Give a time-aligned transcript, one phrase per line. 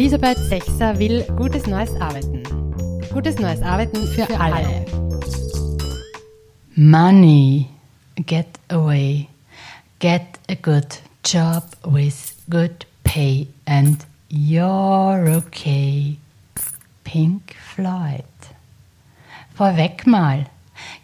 [0.00, 2.42] Elisabeth Sechser will gutes neues Arbeiten.
[3.12, 4.54] Gutes neues Arbeiten für, für alle.
[4.54, 4.86] alle.
[6.74, 7.68] Money,
[8.24, 9.28] get away.
[9.98, 10.86] Get a good
[11.22, 13.98] job with good pay and
[14.30, 16.16] you're okay.
[17.04, 18.24] Pink Floyd.
[19.54, 20.46] Vorweg mal.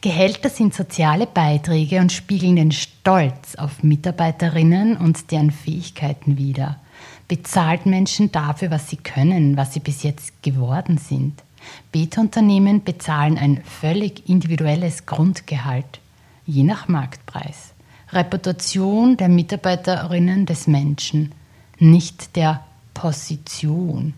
[0.00, 6.80] Gehälter sind soziale Beiträge und spiegeln den Stolz auf Mitarbeiterinnen und deren Fähigkeiten wider.
[7.28, 11.42] Bezahlt Menschen dafür, was sie können, was sie bis jetzt geworden sind.
[11.90, 16.00] Beta-Unternehmen bezahlen ein völlig individuelles Grundgehalt,
[16.44, 17.72] je nach Marktpreis.
[18.12, 21.32] Reputation der Mitarbeiterinnen des Menschen,
[21.78, 24.14] nicht der Position.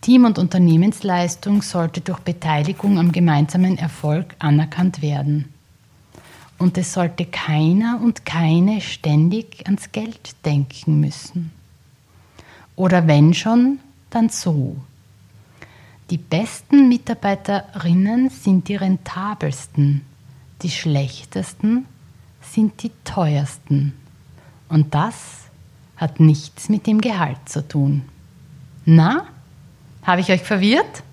[0.00, 5.52] Team- und Unternehmensleistung sollte durch Beteiligung am gemeinsamen Erfolg anerkannt werden.
[6.58, 11.52] Und es sollte keiner und keine ständig ans Geld denken müssen.
[12.82, 13.78] Oder wenn schon,
[14.10, 14.74] dann so.
[16.10, 20.00] Die besten Mitarbeiterinnen sind die rentabelsten,
[20.62, 21.86] die schlechtesten
[22.40, 23.94] sind die teuersten.
[24.68, 25.14] Und das
[25.96, 28.02] hat nichts mit dem Gehalt zu tun.
[28.84, 29.26] Na,
[30.02, 31.04] habe ich euch verwirrt?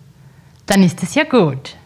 [0.65, 1.77] Dann ist es ja gut.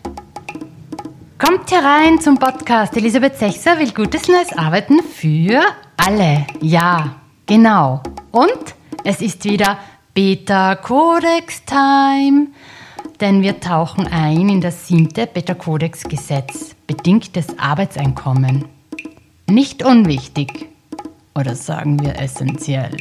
[1.37, 2.95] Kommt herein zum Podcast.
[2.95, 5.61] Elisabeth Sechser will gutes neues Arbeiten für
[5.97, 6.47] alle.
[6.61, 8.01] Ja, genau.
[8.31, 9.77] Und es ist wieder
[10.13, 12.47] Beta Codex Time.
[13.19, 18.65] Denn wir tauchen ein in das siebte Beta Codex Gesetz, bedingtes Arbeitseinkommen.
[19.49, 20.67] Nicht unwichtig.
[21.35, 22.97] Oder sagen wir essentiell.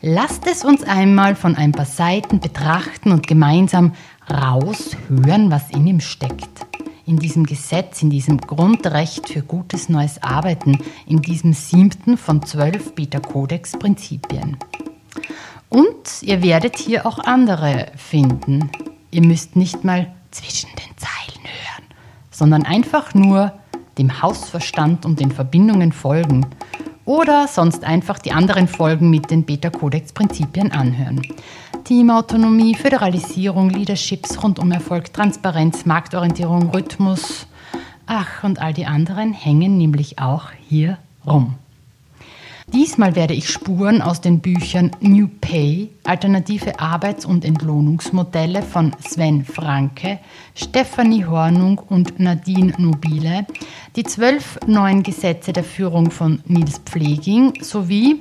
[0.00, 3.94] Lasst es uns einmal von ein paar Seiten betrachten und gemeinsam
[4.30, 6.66] raushören, was in ihm steckt.
[7.04, 12.94] In diesem Gesetz, in diesem Grundrecht für gutes neues Arbeiten, in diesem siebten von zwölf
[12.94, 14.58] Beta-Kodex-Prinzipien.
[15.68, 18.70] Und ihr werdet hier auch andere finden.
[19.10, 21.84] Ihr müsst nicht mal zwischen den Zeilen hören,
[22.30, 23.52] sondern einfach nur
[23.98, 26.46] dem Hausverstand und den Verbindungen folgen
[27.04, 31.22] oder sonst einfach die anderen Folgen mit den Beta-Kodex-Prinzipien anhören.
[31.84, 37.46] Teamautonomie, Föderalisierung, Leaderships, rundum Erfolg, Transparenz, Marktorientierung, Rhythmus,
[38.06, 41.54] ach und all die anderen hängen nämlich auch hier rum.
[42.72, 49.44] Diesmal werde ich Spuren aus den Büchern New Pay, alternative Arbeits- und Entlohnungsmodelle von Sven
[49.44, 50.18] Franke,
[50.54, 53.46] Stefanie Hornung und Nadine Nobile,
[53.96, 58.20] die zwölf neuen Gesetze der Führung von Nils Pfleging sowie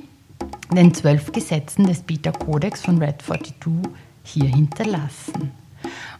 [0.74, 3.92] den zwölf Gesetzen des Beta Codex von Red 42
[4.24, 5.52] hier hinterlassen.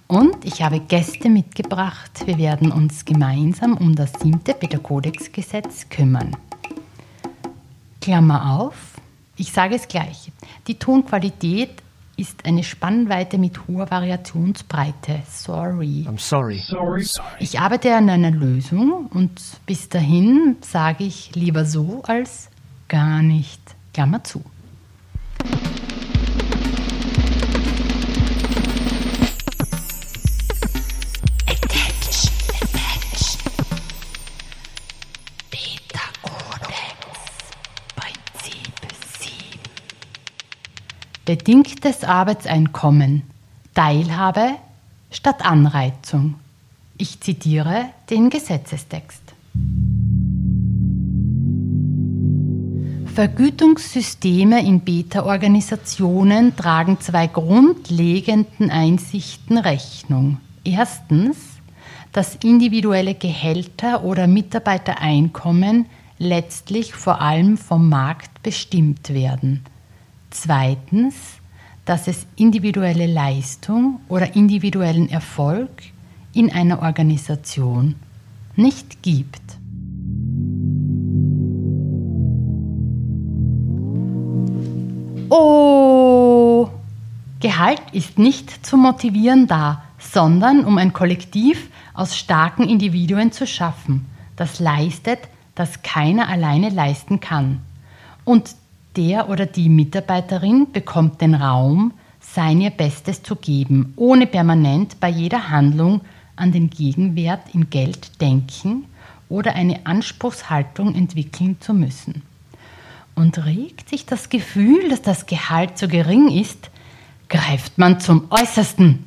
[0.08, 2.12] Und ich habe Gäste mitgebracht.
[2.26, 6.36] Wir werden uns gemeinsam um das siebte Beta Codex Gesetz kümmern.
[8.08, 8.94] Klammer auf,
[9.36, 10.32] ich sage es gleich,
[10.68, 11.72] die Tonqualität
[12.16, 15.24] ist eine Spannweite mit hoher Variationsbreite.
[15.30, 16.06] Sorry.
[16.08, 16.60] I'm sorry.
[16.60, 17.06] sorry.
[17.40, 22.50] Ich arbeite an einer Lösung und bis dahin sage ich lieber so als
[22.88, 23.60] gar nicht.
[23.94, 24.42] Klammer zu.
[41.28, 43.24] Bedingtes Arbeitseinkommen,
[43.76, 44.52] Teilhabe
[45.12, 46.36] statt Anreizung.
[46.98, 49.22] Ich zitiere den Gesetzestext.
[53.14, 60.38] Vergütungssysteme in Beta-Organisationen tragen zwei grundlegenden Einsichten Rechnung.
[60.64, 61.38] Erstens,
[62.14, 65.88] dass individuelle Gehälter oder Mitarbeitereinkommen
[66.20, 69.66] letztlich vor allem vom Markt bestimmt werden.
[70.30, 71.16] Zweitens,
[71.86, 75.70] dass es individuelle Leistung oder individuellen Erfolg
[76.34, 77.96] in einer Organisation
[78.56, 79.42] nicht gibt.
[85.30, 86.70] Oh,
[87.40, 94.06] Gehalt ist nicht zum Motivieren da, sondern um ein Kollektiv aus starken Individuen zu schaffen,
[94.36, 95.20] das leistet,
[95.56, 97.62] das keiner alleine leisten kann.
[98.24, 98.56] Und
[98.98, 105.08] der oder die Mitarbeiterin bekommt den Raum, sein ihr Bestes zu geben, ohne permanent bei
[105.08, 106.02] jeder Handlung
[106.36, 108.86] an den Gegenwert in Geld denken
[109.30, 112.24] oder eine Anspruchshaltung entwickeln zu müssen.
[113.16, 116.70] Und regt sich das Gefühl, dass das Gehalt zu gering ist,
[117.30, 119.06] greift man zum Äußersten.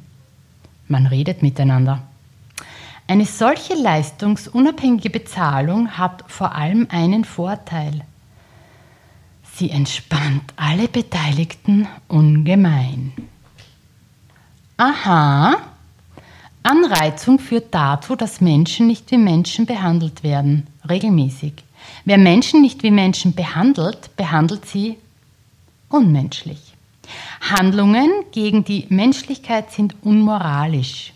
[0.88, 2.02] Man redet miteinander.
[3.06, 8.02] Eine solche leistungsunabhängige Bezahlung hat vor allem einen Vorteil.
[9.60, 13.12] Sie entspannt alle Beteiligten ungemein.
[14.78, 15.54] Aha.
[16.62, 21.52] Anreizung führt dazu, dass Menschen nicht wie Menschen behandelt werden, regelmäßig.
[22.06, 24.96] Wer Menschen nicht wie Menschen behandelt, behandelt sie
[25.90, 26.72] unmenschlich.
[27.42, 31.12] Handlungen gegen die Menschlichkeit sind unmoralisch.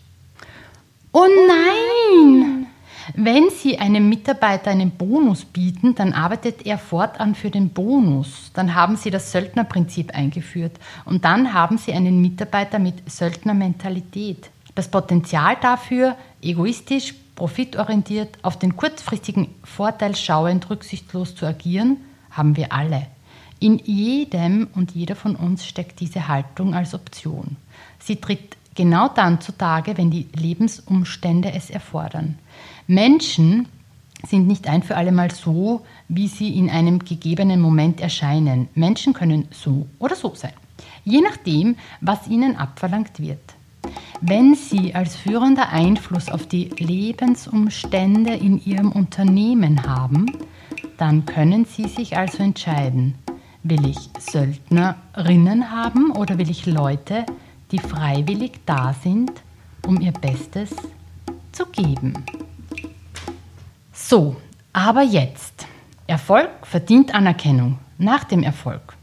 [1.12, 2.63] Oh nein!
[3.12, 8.50] Wenn Sie einem Mitarbeiter einen Bonus bieten, dann arbeitet er fortan für den Bonus.
[8.54, 10.72] Dann haben Sie das Söldnerprinzip eingeführt
[11.04, 14.50] und dann haben Sie einen Mitarbeiter mit Söldnermentalität.
[14.74, 21.98] Das Potenzial dafür, egoistisch, profitorientiert, auf den kurzfristigen Vorteil schauend, rücksichtslos zu agieren,
[22.30, 23.06] haben wir alle.
[23.60, 27.56] In jedem und jeder von uns steckt diese Haltung als Option.
[27.98, 32.38] Sie tritt genau dann zutage, wenn die Lebensumstände es erfordern.
[32.86, 33.68] Menschen
[34.26, 38.68] sind nicht ein für alle Mal so, wie sie in einem gegebenen Moment erscheinen.
[38.74, 40.52] Menschen können so oder so sein,
[41.04, 43.54] je nachdem, was ihnen abverlangt wird.
[44.20, 50.26] Wenn Sie als führender Einfluss auf die Lebensumstände in Ihrem Unternehmen haben,
[50.96, 53.14] dann können Sie sich also entscheiden,
[53.62, 57.26] will ich Söldnerinnen haben oder will ich Leute,
[57.72, 59.32] die freiwillig da sind,
[59.86, 60.70] um ihr Bestes
[61.52, 62.24] zu geben.
[64.06, 64.36] So,
[64.74, 65.66] aber jetzt.
[66.06, 68.94] Erfolg verdient Anerkennung nach dem Erfolg.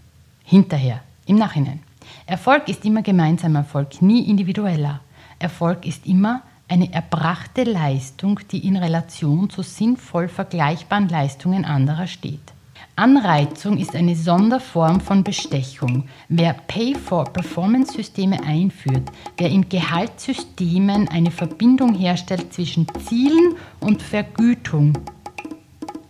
[0.43, 1.79] Hinterher, im Nachhinein.
[2.27, 4.99] Erfolg ist immer gemeinsamer Erfolg, nie individueller.
[5.39, 12.53] Erfolg ist immer eine erbrachte Leistung, die in Relation zu sinnvoll vergleichbaren Leistungen anderer steht.
[13.01, 16.03] Anreizung ist eine Sonderform von Bestechung.
[16.29, 19.09] Wer Pay-for-Performance-Systeme einführt,
[19.39, 24.93] wer in Gehaltssystemen eine Verbindung herstellt zwischen Zielen und Vergütung,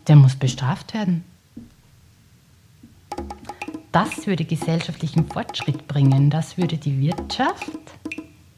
[0.05, 1.23] der muss bestraft werden.
[3.93, 7.71] Das würde gesellschaftlichen Fortschritt bringen, das würde die Wirtschaft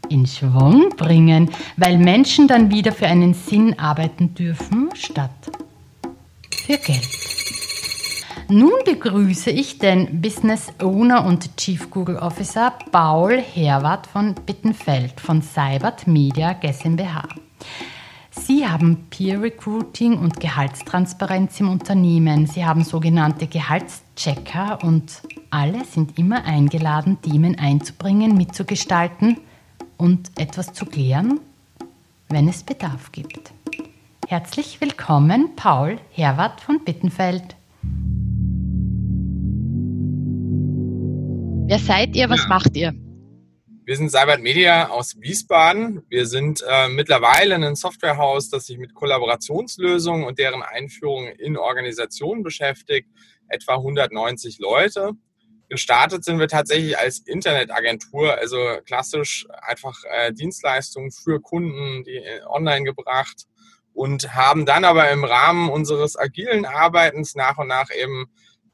[0.09, 5.51] in Schwung bringen, weil Menschen dann wieder für einen Sinn arbeiten dürfen, statt
[6.65, 7.42] für Geld.
[8.49, 15.41] Nun begrüße ich den Business Owner und Chief Google Officer Paul Herwart von Bittenfeld von
[15.41, 17.27] Cybert Media GmbH.
[18.31, 22.45] Sie haben Peer Recruiting und Gehaltstransparenz im Unternehmen.
[22.45, 29.37] Sie haben sogenannte Gehaltschecker und alle sind immer eingeladen, Themen einzubringen, mitzugestalten
[29.97, 31.39] und etwas zu klären,
[32.27, 33.53] wenn es Bedarf gibt.
[34.27, 37.55] Herzlich willkommen, Paul Herwart von Bittenfeld.
[41.73, 42.29] Wer seid ihr?
[42.29, 42.49] Was ja.
[42.49, 42.93] macht ihr?
[43.85, 46.03] Wir sind Cybert Media aus Wiesbaden.
[46.07, 52.43] Wir sind äh, mittlerweile ein Softwarehaus, das sich mit Kollaborationslösungen und deren Einführung in Organisationen
[52.43, 53.09] beschäftigt.
[53.47, 55.13] Etwa 190 Leute.
[55.67, 62.41] Gestartet sind wir tatsächlich als Internetagentur, also klassisch einfach äh, Dienstleistungen für Kunden, die äh,
[62.45, 63.47] online gebracht
[63.93, 68.27] und haben dann aber im Rahmen unseres agilen Arbeitens nach und nach eben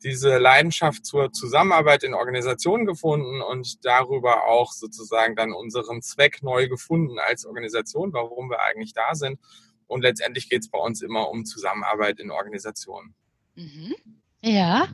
[0.03, 6.67] diese Leidenschaft zur Zusammenarbeit in Organisationen gefunden und darüber auch sozusagen dann unseren Zweck neu
[6.67, 9.39] gefunden als Organisation, warum wir eigentlich da sind.
[9.87, 13.13] Und letztendlich geht es bei uns immer um Zusammenarbeit in Organisationen.
[13.55, 13.95] Mhm.
[14.41, 14.87] Ja,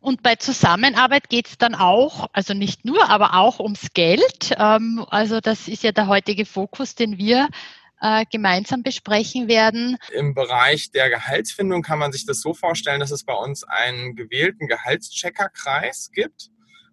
[0.00, 4.52] und bei Zusammenarbeit geht es dann auch, also nicht nur, aber auch ums Geld.
[4.58, 7.48] Ähm, also das ist ja der heutige Fokus, den wir
[8.00, 9.96] äh, gemeinsam besprechen werden.
[10.12, 14.16] Im Bereich der Gehaltsfindung kann man sich das so vorstellen, dass es bei uns einen
[14.16, 16.50] gewählten Gehaltscheckerkreis gibt.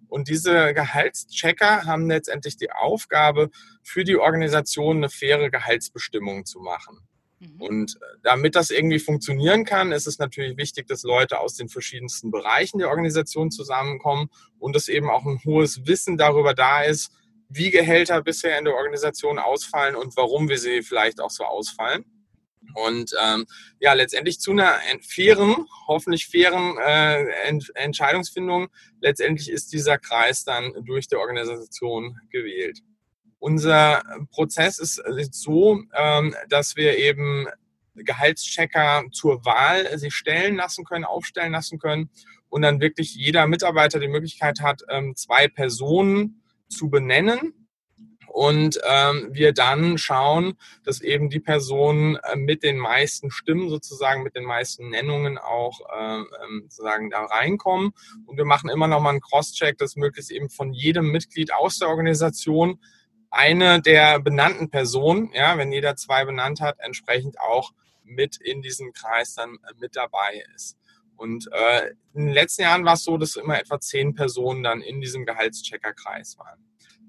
[0.09, 3.49] Und diese Gehaltschecker haben letztendlich die Aufgabe,
[3.83, 6.99] für die Organisation eine faire Gehaltsbestimmung zu machen.
[7.39, 7.61] Mhm.
[7.61, 11.69] Und äh, damit das irgendwie funktionieren kann, ist es natürlich wichtig, dass Leute aus den
[11.69, 17.11] verschiedensten Bereichen der Organisation zusammenkommen und dass eben auch ein hohes Wissen darüber da ist,
[17.50, 22.06] wie Gehälter bisher in der Organisation ausfallen und warum wir sie vielleicht auch so ausfallen.
[22.74, 23.46] Und ähm,
[23.80, 25.56] ja, letztendlich zu einer fairen,
[25.88, 28.68] hoffentlich fairen äh, Ent Entscheidungsfindung,
[29.01, 32.80] letztendlich ist dieser Kreis dann durch die Organisation gewählt.
[33.39, 35.01] Unser Prozess ist
[35.32, 37.48] so, ähm, dass wir eben
[37.96, 42.10] Gehaltschecker zur Wahl sich stellen lassen können, aufstellen lassen können
[42.50, 47.53] und dann wirklich jeder Mitarbeiter die Möglichkeit hat, ähm, zwei Personen zu benennen
[48.38, 54.21] und ähm, wir dann schauen, dass eben die Personen äh, mit den meisten Stimmen sozusagen,
[54.21, 56.21] mit den meisten Nennungen auch äh,
[56.62, 57.93] sozusagen da reinkommen.
[58.27, 61.79] Und wir machen immer noch mal einen Cross-Check, dass möglichst eben von jedem Mitglied aus
[61.79, 62.79] der Organisation
[63.31, 67.71] eine der benannten Personen, ja, wenn jeder zwei benannt hat, entsprechend auch
[68.03, 70.77] mit in diesem Kreis dann äh, mit dabei ist.
[71.17, 74.81] Und äh, in den letzten Jahren war es so, dass immer etwa zehn Personen dann
[74.81, 76.59] in diesem Gehaltscheckerkreis waren.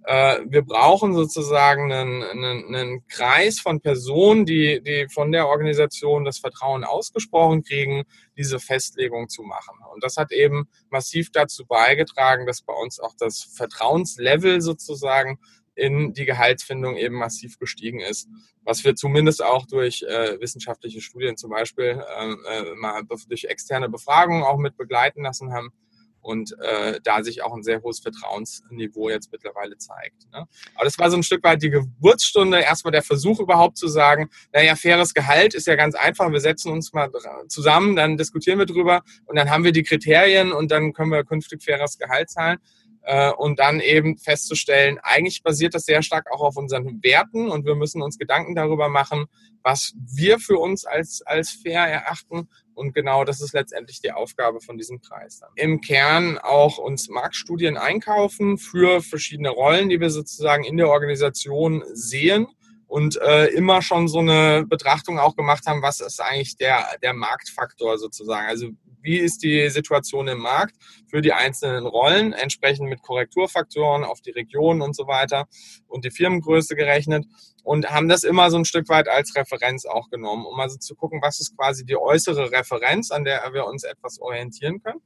[0.04, 6.24] äh, wir brauchen sozusagen einen, einen, einen Kreis von Personen, die, die von der Organisation
[6.24, 8.04] das Vertrauen ausgesprochen kriegen,
[8.36, 9.76] diese Festlegung zu machen.
[9.92, 15.38] Und das hat eben massiv dazu beigetragen, dass bei uns auch das Vertrauenslevel sozusagen
[15.78, 18.28] in die Gehaltsfindung eben massiv gestiegen ist,
[18.64, 23.88] was wir zumindest auch durch äh, wissenschaftliche Studien zum Beispiel äh, äh mal durch externe
[23.88, 25.72] Befragungen auch mit begleiten lassen haben
[26.20, 30.30] und äh, da sich auch ein sehr hohes Vertrauensniveau jetzt mittlerweile zeigt.
[30.32, 30.46] Ne?
[30.74, 34.28] Aber das war so ein Stück weit die Geburtsstunde, erstmal der Versuch überhaupt zu sagen,
[34.52, 37.10] naja, faires Gehalt ist ja ganz einfach, wir setzen uns mal
[37.46, 41.24] zusammen, dann diskutieren wir drüber und dann haben wir die Kriterien und dann können wir
[41.24, 42.58] künftig faires Gehalt zahlen
[43.02, 47.64] äh, und dann eben festzustellen, eigentlich basiert das sehr stark auch auf unseren Werten und
[47.64, 49.26] wir müssen uns Gedanken darüber machen,
[49.62, 52.48] was wir für uns als, als fair erachten.
[52.74, 55.40] Und genau das ist letztendlich die Aufgabe von diesem Preis.
[55.56, 61.82] Im Kern auch uns Marktstudien einkaufen für verschiedene Rollen, die wir sozusagen in der Organisation
[61.92, 62.46] sehen
[62.86, 67.12] und äh, immer schon so eine Betrachtung auch gemacht haben, was ist eigentlich der, der
[67.12, 68.48] Marktfaktor sozusagen.
[68.48, 68.68] Also
[69.08, 70.76] wie ist die Situation im Markt
[71.08, 75.48] für die einzelnen Rollen, entsprechend mit Korrekturfaktoren auf die Regionen und so weiter
[75.86, 77.24] und die Firmengröße gerechnet
[77.64, 80.94] und haben das immer so ein Stück weit als Referenz auch genommen, um also zu
[80.94, 85.00] gucken, was ist quasi die äußere Referenz, an der wir uns etwas orientieren können.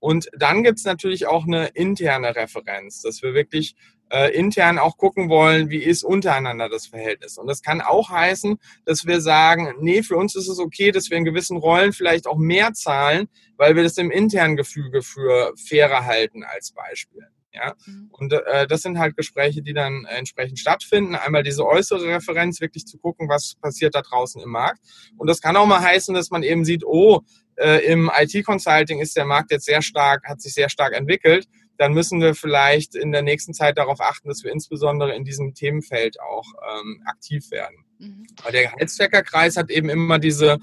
[0.00, 3.74] Und dann gibt es natürlich auch eine interne Referenz, dass wir wirklich
[4.10, 7.38] äh, intern auch gucken wollen, wie ist untereinander das Verhältnis.
[7.38, 11.10] Und das kann auch heißen, dass wir sagen, nee, für uns ist es okay, dass
[11.10, 15.52] wir in gewissen Rollen vielleicht auch mehr zahlen, weil wir das im internen Gefüge für
[15.56, 17.28] fairer halten als Beispiel.
[17.52, 17.74] Ja?
[17.86, 18.08] Mhm.
[18.12, 21.14] Und äh, das sind halt Gespräche, die dann entsprechend stattfinden.
[21.14, 24.80] Einmal diese äußere Referenz, wirklich zu gucken, was passiert da draußen im Markt.
[25.16, 27.22] Und das kann auch mal heißen, dass man eben sieht, oh,
[27.56, 31.46] äh, im IT-Consulting ist der Markt jetzt sehr stark, hat sich sehr stark entwickelt.
[31.76, 35.54] Dann müssen wir vielleicht in der nächsten Zeit darauf achten, dass wir insbesondere in diesem
[35.54, 37.84] Themenfeld auch ähm, aktiv werden.
[37.98, 38.26] Mhm.
[38.42, 40.58] Weil der Gehaltscheckerkreis hat eben immer diese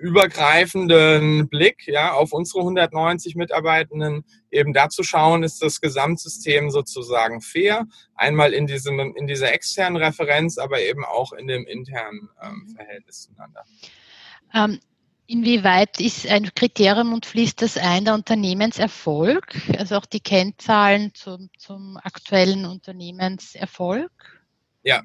[0.00, 7.86] übergreifenden Blick ja, auf unsere 190 Mitarbeitenden, eben dazu schauen, ist das Gesamtsystem sozusagen fair,
[8.14, 12.74] einmal in, diesem, in dieser externen Referenz, aber eben auch in dem internen ähm, mhm.
[12.74, 13.64] Verhältnis zueinander.
[14.54, 14.80] Ähm,
[15.26, 21.50] inwieweit ist ein Kriterium und fließt das ein, der Unternehmenserfolg, also auch die Kennzahlen zum,
[21.58, 24.10] zum aktuellen Unternehmenserfolg?
[24.82, 25.02] Ja,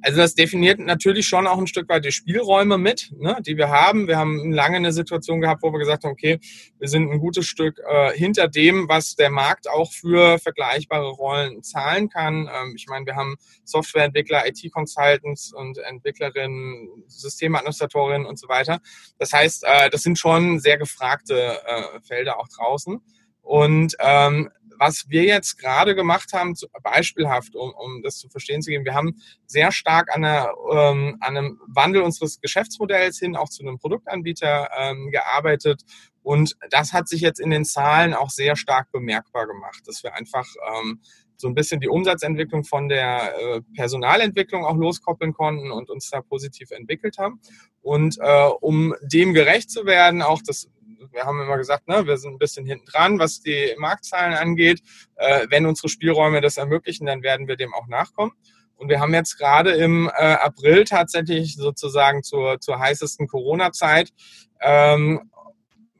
[0.00, 3.68] also das definiert natürlich schon auch ein Stück weit die Spielräume mit, ne, die wir
[3.68, 4.06] haben.
[4.06, 6.38] Wir haben lange eine Situation gehabt, wo wir gesagt haben, okay,
[6.78, 11.62] wir sind ein gutes Stück äh, hinter dem, was der Markt auch für vergleichbare Rollen
[11.62, 12.48] zahlen kann.
[12.48, 18.80] Ähm, ich meine, wir haben Softwareentwickler, IT-Consultants und Entwicklerinnen, Systemadministratorinnen und so weiter.
[19.18, 23.00] Das heißt, äh, das sind schon sehr gefragte äh, Felder auch draußen.
[23.42, 28.70] Und ähm, was wir jetzt gerade gemacht haben, beispielhaft, um, um das zu verstehen zu
[28.70, 33.48] geben, wir haben sehr stark an, einer, ähm, an einem Wandel unseres Geschäftsmodells hin auch
[33.48, 35.82] zu einem Produktanbieter ähm, gearbeitet.
[36.22, 40.14] Und das hat sich jetzt in den Zahlen auch sehr stark bemerkbar gemacht, dass wir
[40.14, 41.00] einfach ähm,
[41.38, 46.20] so ein bisschen die Umsatzentwicklung von der äh, Personalentwicklung auch loskoppeln konnten und uns da
[46.20, 47.40] positiv entwickelt haben.
[47.80, 50.68] Und äh, um dem gerecht zu werden, auch das
[51.12, 54.80] wir haben immer gesagt, ne, wir sind ein bisschen hinten dran, was die Marktzahlen angeht.
[55.16, 58.32] Äh, wenn unsere Spielräume das ermöglichen, dann werden wir dem auch nachkommen.
[58.76, 64.12] Und wir haben jetzt gerade im äh, April tatsächlich sozusagen zur, zur heißesten Corona-Zeit
[64.60, 65.30] ähm,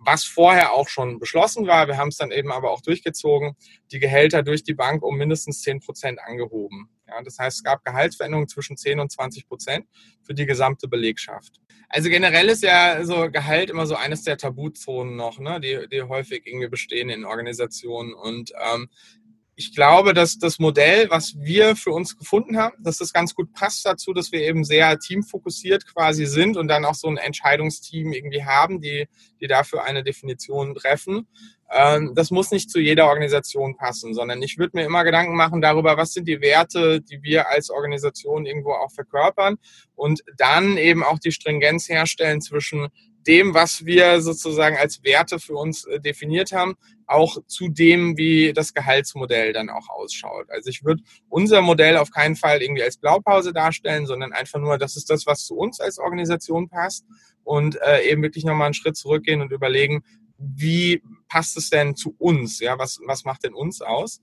[0.00, 1.86] was vorher auch schon beschlossen war.
[1.86, 3.56] Wir haben es dann eben aber auch durchgezogen,
[3.92, 6.88] die Gehälter durch die Bank um mindestens 10 Prozent angehoben.
[7.08, 9.86] Ja, das heißt, es gab Gehaltsveränderungen zwischen 10 und 20 Prozent
[10.22, 11.60] für die gesamte Belegschaft.
[11.88, 16.02] Also generell ist ja so Gehalt immer so eines der Tabuzonen noch, ne, die, die
[16.02, 18.12] häufig irgendwie bestehen in Organisationen.
[18.12, 18.88] Und ähm,
[19.56, 23.52] ich glaube, dass das Modell, was wir für uns gefunden haben, dass das ganz gut
[23.52, 28.12] passt dazu, dass wir eben sehr teamfokussiert quasi sind und dann auch so ein Entscheidungsteam
[28.12, 29.08] irgendwie haben, die,
[29.40, 31.26] die dafür eine Definition treffen.
[31.70, 35.60] Ähm, das muss nicht zu jeder Organisation passen, sondern ich würde mir immer Gedanken machen
[35.60, 39.56] darüber, was sind die Werte, die wir als Organisation irgendwo auch verkörpern
[39.94, 42.88] und dann eben auch die Stringenz herstellen zwischen
[43.26, 48.54] dem, was wir sozusagen als Werte für uns äh, definiert haben, auch zu dem, wie
[48.54, 50.48] das Gehaltsmodell dann auch ausschaut.
[50.48, 54.78] Also ich würde unser Modell auf keinen Fall irgendwie als Blaupause darstellen, sondern einfach nur,
[54.78, 57.04] das ist das, was zu uns als Organisation passt
[57.44, 60.02] und äh, eben wirklich nochmal einen Schritt zurückgehen und überlegen,
[60.38, 62.60] wie passt es denn zu uns?
[62.60, 64.20] Ja, was, was macht denn uns aus?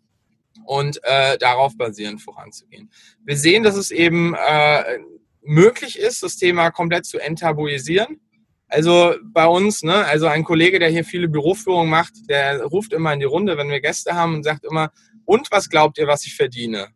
[0.66, 2.90] Und äh, darauf basierend voranzugehen.
[3.24, 5.00] Wir sehen, dass es eben äh,
[5.42, 8.22] möglich ist, das Thema komplett zu enttabuisieren
[8.68, 13.14] also bei uns, ne, also ein Kollege, der hier viele Büroführungen macht, der ruft immer
[13.14, 14.92] in die Runde, wenn wir Gäste haben und sagt immer,
[15.26, 16.90] und was glaubt ihr, was ich verdiene?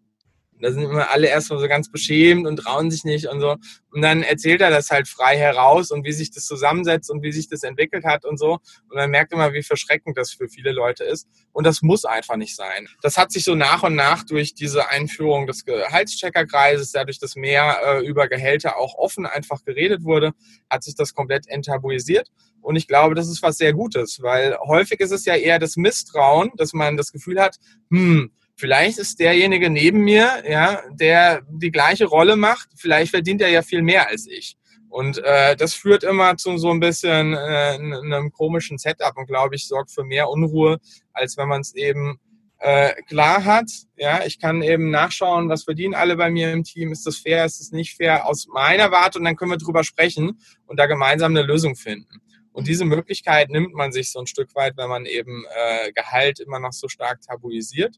[0.61, 3.55] Da sind immer alle erstmal so ganz beschämt und trauen sich nicht und so.
[3.91, 7.31] Und dann erzählt er das halt frei heraus und wie sich das zusammensetzt und wie
[7.31, 8.53] sich das entwickelt hat und so.
[8.53, 11.27] Und man merkt immer, wie verschreckend das für viele Leute ist.
[11.51, 12.87] Und das muss einfach nicht sein.
[13.01, 17.77] Das hat sich so nach und nach durch diese Einführung des Gehaltscheckerkreises, dadurch, dass mehr
[17.83, 20.33] äh, über Gehälter auch offen einfach geredet wurde,
[20.69, 22.29] hat sich das komplett enttabuisiert.
[22.61, 25.77] Und ich glaube, das ist was sehr Gutes, weil häufig ist es ja eher das
[25.77, 27.57] Misstrauen, dass man das Gefühl hat,
[27.89, 33.49] hm, vielleicht ist derjenige neben mir, ja, der die gleiche Rolle macht, vielleicht verdient er
[33.49, 34.57] ja viel mehr als ich.
[34.89, 39.55] Und äh, das führt immer zu so ein bisschen äh, einem komischen Setup und glaube
[39.55, 40.79] ich sorgt für mehr Unruhe,
[41.13, 42.19] als wenn man es eben
[42.57, 43.69] äh, klar hat.
[43.95, 46.91] Ja, ich kann eben nachschauen, was verdienen alle bei mir im Team.
[46.91, 47.45] Ist das fair?
[47.45, 48.25] Ist das nicht fair?
[48.25, 52.21] Aus meiner Warte und dann können wir drüber sprechen und da gemeinsam eine Lösung finden.
[52.51, 56.39] Und diese Möglichkeit nimmt man sich so ein Stück weit, wenn man eben äh, Gehalt
[56.39, 57.95] immer noch so stark tabuisiert.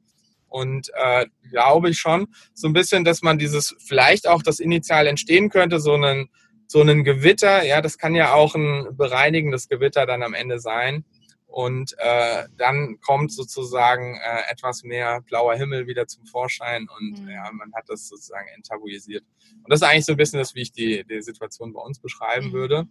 [0.51, 5.07] Und äh, glaube ich schon so ein bisschen, dass man dieses vielleicht auch das initial
[5.07, 6.29] entstehen könnte, so einen
[6.67, 11.03] so einen Gewitter, ja, das kann ja auch ein bereinigendes Gewitter dann am Ende sein.
[11.47, 17.29] Und äh, dann kommt sozusagen äh, etwas mehr blauer Himmel wieder zum Vorschein und mhm.
[17.29, 19.25] ja, man hat das sozusagen enttabuisiert.
[19.57, 21.99] Und das ist eigentlich so ein bisschen das, wie ich die, die Situation bei uns
[21.99, 22.53] beschreiben mhm.
[22.53, 22.87] würde.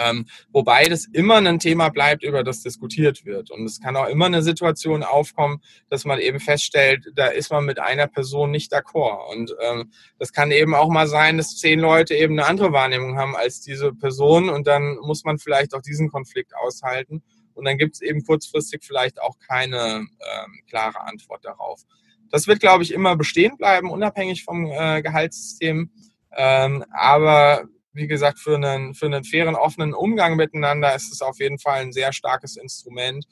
[0.00, 3.50] Ähm, wobei das immer ein Thema bleibt, über das diskutiert wird.
[3.50, 7.64] Und es kann auch immer eine Situation aufkommen, dass man eben feststellt, da ist man
[7.64, 9.32] mit einer Person nicht d'accord.
[9.32, 13.16] Und ähm, das kann eben auch mal sein, dass zehn Leute eben eine andere Wahrnehmung
[13.16, 14.48] haben als diese Person.
[14.48, 17.22] Und dann muss man vielleicht auch diesen Konflikt aushalten.
[17.54, 21.82] Und dann gibt es eben kurzfristig vielleicht auch keine ähm, klare Antwort darauf.
[22.30, 25.90] Das wird, glaube ich, immer bestehen bleiben, unabhängig vom äh, Gehaltssystem.
[26.36, 31.38] Ähm, aber wie gesagt, für einen, für einen fairen, offenen Umgang miteinander ist es auf
[31.40, 33.26] jeden Fall ein sehr starkes Instrument.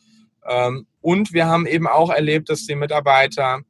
[0.46, 3.60] Ähm, und wir haben eben auch erlebt, dass die Mitarbeiter,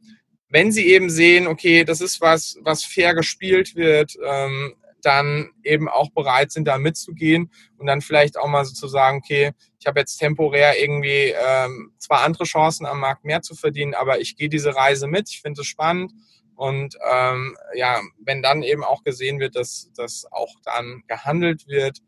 [0.48, 5.88] wenn sie eben sehen, okay, das ist was, was fair gespielt wird, ähm, dann eben
[5.88, 9.86] auch bereit sind, da mitzugehen und dann vielleicht auch mal so zu sagen, okay, ich
[9.86, 14.36] habe jetzt temporär irgendwie ähm, zwar andere Chancen am Markt mehr zu verdienen, aber ich
[14.36, 16.12] gehe diese Reise mit, ich finde es spannend
[16.58, 21.98] und ähm, ja, wenn dann eben auch gesehen wird, dass, dass auch dann gehandelt wird,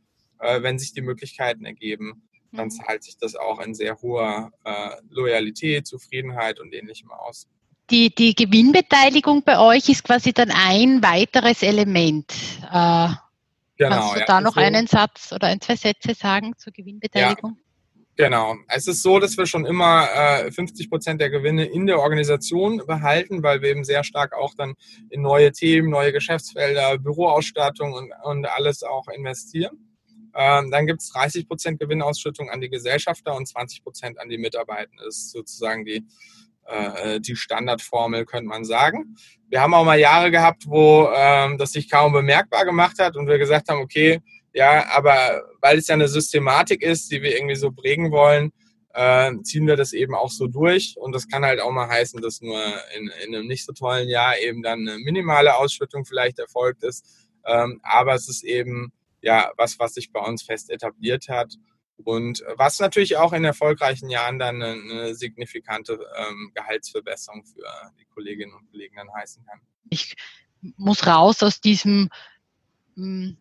[0.40, 2.70] äh, wenn sich die Möglichkeiten ergeben, dann mhm.
[2.70, 7.46] zahlt sich das auch in sehr hoher äh, Loyalität, Zufriedenheit und ähnlichem aus.
[7.90, 12.32] Die, die Gewinnbeteiligung bei euch ist quasi dann ein weiteres Element.
[12.62, 13.16] Äh, genau,
[13.78, 14.60] kannst du ja, da noch so.
[14.60, 17.56] einen Satz oder ein, zwei Sätze sagen zur Gewinnbeteiligung?
[17.56, 17.69] Ja.
[18.20, 18.56] Genau.
[18.68, 22.83] Es ist so, dass wir schon immer äh, 50 Prozent der Gewinne in der Organisation
[22.87, 24.74] behalten, weil wir eben sehr stark auch dann
[25.09, 29.90] in neue Themen, neue Geschäftsfelder, Büroausstattung und, und alles auch investieren.
[30.35, 34.38] Ähm, dann gibt es 30 Prozent Gewinnausschüttung an die Gesellschafter und 20 Prozent an die
[34.38, 34.90] Mitarbeiter.
[34.98, 36.04] Das ist sozusagen die,
[36.66, 39.16] äh, die Standardformel, könnte man sagen.
[39.48, 43.26] Wir haben auch mal Jahre gehabt, wo ähm, das sich kaum bemerkbar gemacht hat und
[43.26, 44.20] wir gesagt haben, okay,
[44.52, 48.52] ja, aber weil es ja eine Systematik ist, die wir irgendwie so prägen wollen,
[48.94, 50.96] äh, ziehen wir das eben auch so durch.
[50.96, 52.60] Und das kann halt auch mal heißen, dass nur
[52.96, 57.06] in, in einem nicht so tollen Jahr eben dann eine minimale Ausschüttung vielleicht erfolgt ist.
[57.46, 61.54] Ähm, aber es ist eben ja was, was sich bei uns fest etabliert hat.
[62.02, 67.62] Und was natürlich auch in erfolgreichen Jahren dann eine, eine signifikante ähm, Gehaltsverbesserung für
[68.00, 69.60] die Kolleginnen und Kollegen dann heißen kann.
[69.90, 70.16] Ich
[70.76, 72.08] muss raus aus diesem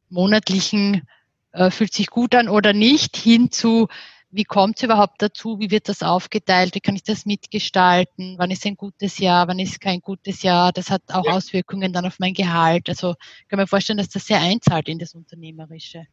[0.09, 1.07] monatlichen
[1.51, 3.87] äh, fühlt sich gut an oder nicht, hin zu
[4.31, 8.51] wie kommt es überhaupt dazu, wie wird das aufgeteilt, wie kann ich das mitgestalten, wann
[8.51, 11.33] ist ein gutes Jahr, wann ist kein gutes Jahr, das hat auch ja.
[11.33, 12.89] Auswirkungen dann auf mein Gehalt.
[12.89, 16.05] Also ich kann mir vorstellen, dass das sehr einzahlt in das Unternehmerische.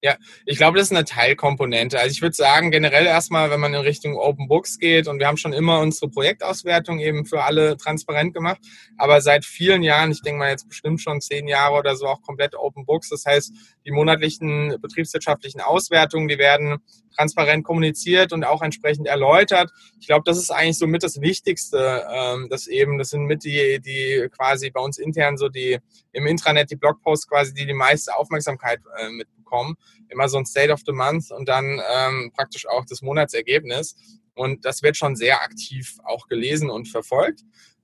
[0.00, 1.98] Ja, ich glaube, das ist eine Teilkomponente.
[1.98, 5.26] Also ich würde sagen, generell erstmal, wenn man in Richtung Open Books geht und wir
[5.26, 8.60] haben schon immer unsere Projektauswertung eben für alle transparent gemacht,
[8.96, 12.22] aber seit vielen Jahren, ich denke mal jetzt bestimmt schon zehn Jahre oder so, auch
[12.22, 13.08] komplett Open Books.
[13.08, 13.52] Das heißt,
[13.84, 16.78] die monatlichen betriebswirtschaftlichen Auswertungen, die werden
[17.16, 19.72] transparent kommuniziert und auch entsprechend erläutert.
[19.98, 23.42] Ich glaube, das ist eigentlich so mit das Wichtigste, ähm, dass eben, das sind mit
[23.42, 25.78] die, die quasi bei uns intern so die
[26.12, 29.76] im Intranet die Blogposts quasi, die die meiste Aufmerksamkeit äh, mit bekommen.
[30.08, 33.96] Immer so ein State of the Month und dann ähm, praktisch auch das Monatsergebnis.
[34.34, 37.40] Und das wird schon sehr aktiv auch gelesen und verfolgt.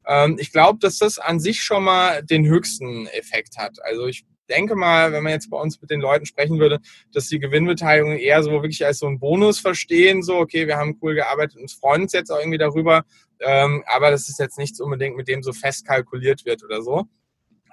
[0.07, 3.79] Ähm, ich glaube, dass das an sich schon mal den höchsten Effekt hat.
[3.83, 6.81] Also ich denke mal, wenn man jetzt bei uns mit den Leuten sprechen würde,
[7.13, 10.99] dass die Gewinnbeteiligung eher so wirklich als so ein Bonus verstehen, so, okay, wir haben
[11.01, 13.05] cool gearbeitet und freuen uns jetzt auch irgendwie darüber,
[13.41, 17.07] ähm, aber das ist jetzt nichts unbedingt, mit dem so fest kalkuliert wird oder so.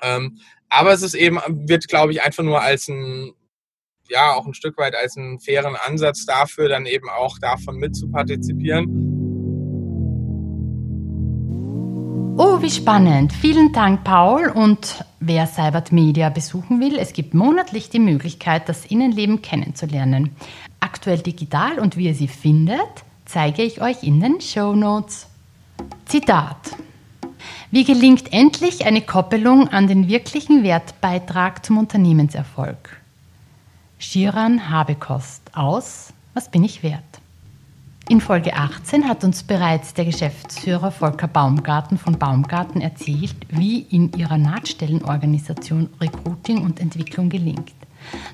[0.01, 3.34] Ähm, aber es ist eben, wird, glaube ich, einfach nur als ein
[4.12, 9.12] ja auch ein Stück weit als einen fairen Ansatz dafür, dann eben auch davon mitzupartizipieren.
[12.38, 13.34] Oh, wie spannend.
[13.34, 14.47] Vielen Dank, Paul.
[14.50, 20.36] Und wer Cybert Media besuchen will, es gibt monatlich die Möglichkeit, das Innenleben kennenzulernen.
[20.80, 22.80] Aktuell digital und wie ihr sie findet,
[23.26, 25.28] zeige ich euch in den Show Notes.
[26.06, 26.76] Zitat.
[27.69, 33.00] Wie gelingt endlich eine Koppelung an den wirklichen Wertbeitrag zum Unternehmenserfolg?
[34.03, 37.03] Shiran Habekost aus Was bin ich wert?
[38.09, 44.11] In Folge 18 hat uns bereits der Geschäftsführer Volker Baumgarten von Baumgarten erzählt, wie in
[44.13, 47.75] ihrer Nahtstellenorganisation Recruiting und Entwicklung gelingt.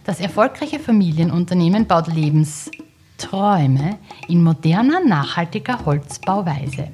[0.05, 3.97] Das erfolgreiche Familienunternehmen baut Lebensträume
[4.29, 6.87] in moderner, nachhaltiger Holzbauweise.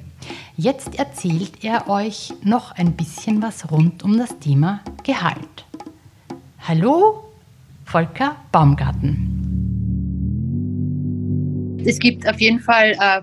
[0.56, 5.64] Jetzt erzählt er euch noch ein bisschen was rund um das Thema Gehalt.
[6.66, 7.23] Hallo,
[7.84, 9.30] Volker Baumgarten.
[11.84, 13.20] Es gibt auf jeden Fall äh,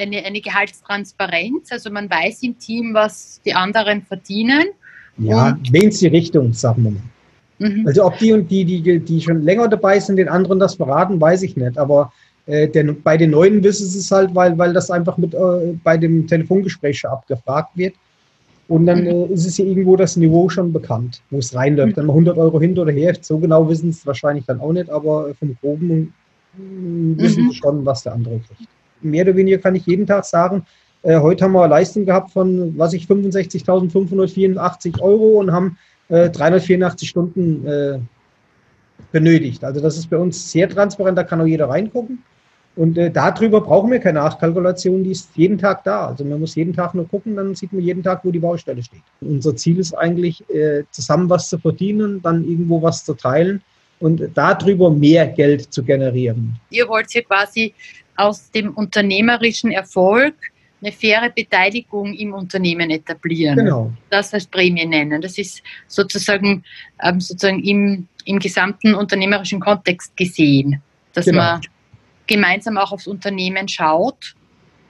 [0.00, 4.64] eine, eine Gehaltstransparenz, also man weiß im Team, was die anderen verdienen.
[5.18, 7.02] Ja, wen die Richtung, sagen wir mal.
[7.58, 7.86] Mhm.
[7.86, 11.20] Also ob die und die, die, die schon länger dabei sind, den anderen das verraten,
[11.20, 11.76] weiß ich nicht.
[11.76, 12.12] Aber
[12.46, 15.74] äh, den, bei den Neuen wissen sie es halt, weil, weil das einfach mit äh,
[15.82, 17.94] bei dem Telefongespräch schon abgefragt wird.
[18.68, 21.96] Und dann äh, ist es ja irgendwo das Niveau schon bekannt, wo es reinläuft.
[21.96, 23.16] Dann mal 100 Euro hinter oder her.
[23.20, 26.12] So genau wissen es wahrscheinlich dann auch nicht, aber vom Groben
[26.54, 27.50] wissen mhm.
[27.50, 28.68] sie schon, was der andere kriegt.
[29.00, 30.64] Mehr oder weniger kann ich jeden Tag sagen,
[31.02, 35.78] äh, heute haben wir eine Leistung gehabt von, was ich, 65.584 Euro und haben
[36.08, 37.98] äh, 384 Stunden äh,
[39.12, 39.64] benötigt.
[39.64, 42.22] Also das ist bei uns sehr transparent, da kann auch jeder reingucken.
[42.78, 46.06] Und äh, darüber brauchen wir keine Nachkalkulation, die ist jeden Tag da.
[46.06, 48.84] Also man muss jeden Tag nur gucken, dann sieht man jeden Tag, wo die Baustelle
[48.84, 49.02] steht.
[49.20, 53.62] Unser Ziel ist eigentlich, äh, zusammen was zu verdienen, dann irgendwo was zu teilen
[53.98, 56.54] und darüber mehr Geld zu generieren.
[56.70, 57.74] Ihr wollt ja quasi
[58.14, 60.34] aus dem unternehmerischen Erfolg
[60.80, 63.56] eine faire Beteiligung im Unternehmen etablieren.
[63.56, 63.92] Genau.
[64.08, 65.20] Das als Prämie nennen.
[65.20, 66.62] Das ist sozusagen,
[67.02, 70.80] ähm, sozusagen im, im gesamten unternehmerischen Kontext gesehen,
[71.12, 71.38] dass genau.
[71.42, 71.60] man
[72.28, 74.36] gemeinsam auch aufs Unternehmen schaut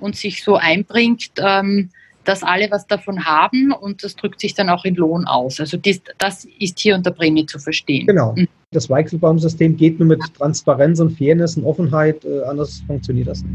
[0.00, 1.88] und sich so einbringt, ähm,
[2.24, 5.60] dass alle was davon haben und das drückt sich dann auch in Lohn aus.
[5.60, 8.06] Also dies, das ist hier unter Prämie zu verstehen.
[8.06, 8.34] Genau.
[8.36, 8.46] Mhm.
[8.70, 13.54] Das Weichselbaum-System geht nur mit Transparenz und Fairness und Offenheit, äh, anders funktioniert das nicht.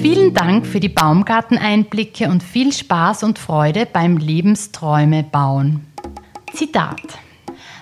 [0.00, 5.84] Vielen Dank für die Baumgarteneinblicke und viel Spaß und Freude beim Lebensträume bauen.
[6.54, 7.02] Zitat.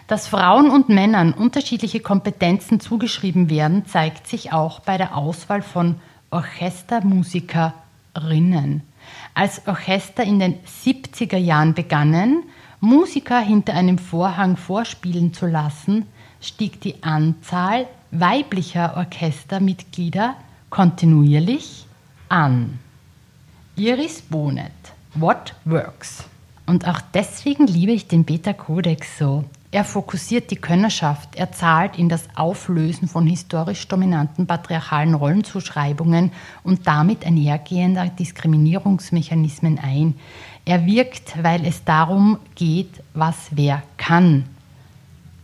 [0.09, 5.97] Dass Frauen und Männern unterschiedliche Kompetenzen zugeschrieben werden, zeigt sich auch bei der Auswahl von
[6.31, 8.81] Orchestermusikerinnen.
[9.35, 12.44] Als Orchester in den 70er Jahren begannen,
[12.81, 16.07] Musiker hinter einem Vorhang vorspielen zu lassen,
[16.40, 20.37] stieg die Anzahl weiblicher Orchestermitglieder
[20.71, 21.85] kontinuierlich
[22.31, 22.79] an.
[23.77, 24.73] Iris Bonet,
[25.12, 26.25] What Works?
[26.64, 29.44] Und auch deswegen liebe ich den Beta-Kodex so.
[29.70, 36.87] Er fokussiert die Könnerschaft, er zahlt in das Auflösen von historisch dominanten patriarchalen Rollenzuschreibungen und
[36.87, 40.14] damit einhergehender Diskriminierungsmechanismen ein.
[40.64, 44.44] Er wirkt, weil es darum geht, was wer kann.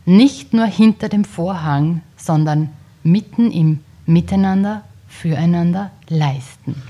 [0.05, 2.69] Nicht nur hinter dem Vorhang, sondern
[3.03, 6.81] mitten im Miteinander, füreinander leisten.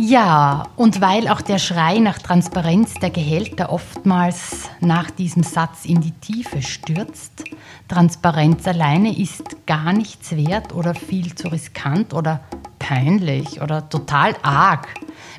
[0.00, 6.00] Ja, und weil auch der Schrei nach Transparenz der Gehälter oftmals nach diesem Satz in
[6.00, 7.42] die Tiefe stürzt,
[7.88, 12.42] Transparenz alleine ist gar nichts wert oder viel zu riskant oder
[12.78, 14.86] peinlich oder total arg.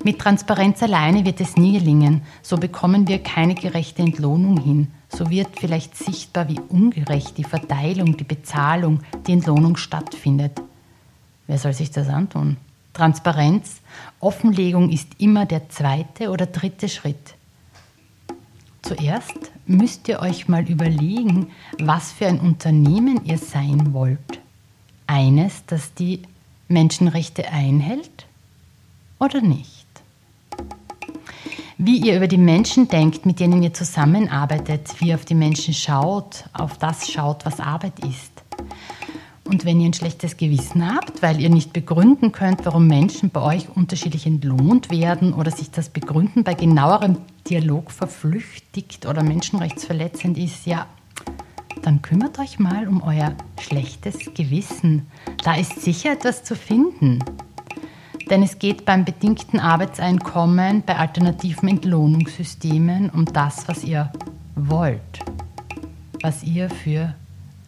[0.04, 4.92] Mit Transparenz alleine wird es nie gelingen, so bekommen wir keine gerechte Entlohnung hin.
[5.08, 10.62] So wird vielleicht sichtbar, wie ungerecht die Verteilung, die Bezahlung, die Entlohnung stattfindet.
[11.48, 12.58] Wer soll sich das antun?
[13.00, 13.80] Transparenz,
[14.20, 17.36] Offenlegung ist immer der zweite oder dritte Schritt.
[18.82, 21.48] Zuerst müsst ihr euch mal überlegen,
[21.80, 24.42] was für ein Unternehmen ihr sein wollt.
[25.08, 26.24] Eines, das die
[26.68, 28.26] Menschenrechte einhält
[29.18, 29.88] oder nicht?
[31.78, 35.74] Wie ihr über die Menschen denkt, mit denen ihr zusammenarbeitet, wie ihr auf die Menschen
[35.74, 38.44] schaut, auf das schaut, was Arbeit ist.
[39.50, 43.42] Und wenn ihr ein schlechtes Gewissen habt, weil ihr nicht begründen könnt, warum Menschen bei
[43.42, 47.18] euch unterschiedlich entlohnt werden oder sich das Begründen bei genauerem
[47.50, 50.86] Dialog verflüchtigt oder menschenrechtsverletzend ist, ja,
[51.82, 55.08] dann kümmert euch mal um euer schlechtes Gewissen.
[55.44, 57.18] Da ist sicher etwas zu finden.
[58.30, 64.12] Denn es geht beim bedingten Arbeitseinkommen, bei alternativen Entlohnungssystemen um das, was ihr
[64.54, 65.20] wollt,
[66.22, 67.16] was ihr für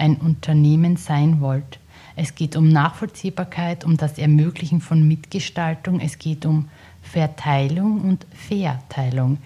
[0.01, 1.79] ein Unternehmen sein wollt,
[2.15, 6.01] Es geht um Nachvollziehbarkeit, um das Ermöglichen von Mitgestaltung.
[6.01, 6.67] Es geht um
[7.01, 9.37] Verteilung und Verteilung.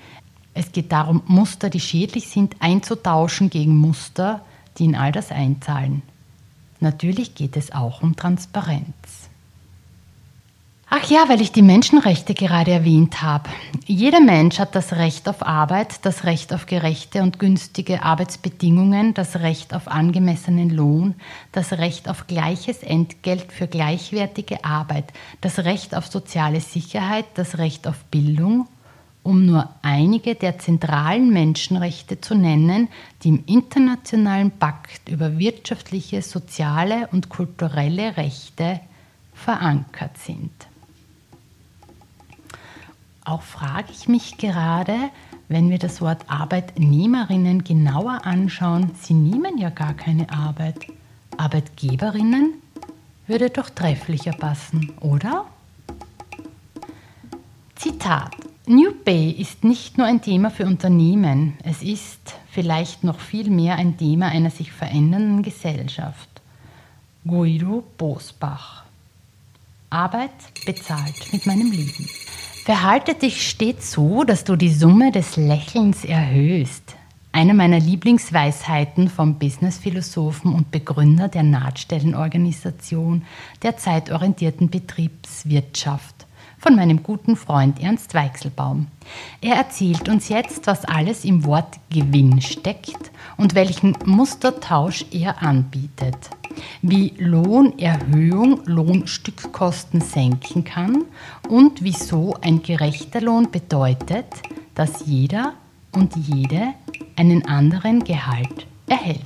[0.54, 4.42] Es geht darum, Muster, die schädlich sind, einzutauschen gegen Muster,
[4.78, 6.02] die in all das einzahlen.
[6.80, 8.94] Natürlich geht es auch um Transparenz.
[10.98, 13.50] Ach ja, weil ich die Menschenrechte gerade erwähnt habe.
[13.86, 19.36] Jeder Mensch hat das Recht auf Arbeit, das Recht auf gerechte und günstige Arbeitsbedingungen, das
[19.36, 21.16] Recht auf angemessenen Lohn,
[21.52, 27.90] das Recht auf gleiches Entgelt für gleichwertige Arbeit, das Recht auf soziale Sicherheit, das Recht
[27.90, 28.66] auf Bildung,
[29.22, 32.88] um nur einige der zentralen Menschenrechte zu nennen,
[33.22, 38.80] die im internationalen Pakt über wirtschaftliche, soziale und kulturelle Rechte
[39.34, 40.52] verankert sind.
[43.26, 44.96] Auch frage ich mich gerade,
[45.48, 50.86] wenn wir das Wort Arbeitnehmerinnen genauer anschauen, sie nehmen ja gar keine Arbeit.
[51.36, 52.54] Arbeitgeberinnen
[53.26, 55.46] würde doch trefflicher passen, oder?
[57.76, 58.32] Zitat.
[58.68, 63.76] New Pay ist nicht nur ein Thema für Unternehmen, es ist vielleicht noch viel mehr
[63.76, 66.30] ein Thema einer sich verändernden Gesellschaft.
[67.26, 68.84] Guido Bosbach.
[69.90, 70.32] Arbeit
[70.66, 72.10] bezahlt mit meinem Leben.
[72.66, 76.96] Verhalte dich stets so, dass du die Summe des Lächelns erhöhst.
[77.32, 83.24] Eine meiner Lieblingsweisheiten vom Businessphilosophen und Begründer der Nahtstellenorganisation
[83.62, 86.26] der zeitorientierten Betriebswirtschaft
[86.58, 88.88] von meinem guten Freund Ernst Weichselbaum.
[89.42, 96.18] Er erzählt uns jetzt, was alles im Wort Gewinn steckt und welchen Mustertausch er anbietet
[96.82, 101.06] wie Lohnerhöhung Lohnstückkosten senken kann
[101.48, 104.28] und wieso ein gerechter Lohn bedeutet,
[104.76, 105.54] dass jeder
[105.92, 106.74] und jede
[107.16, 109.20] einen anderen Gehalt erhält,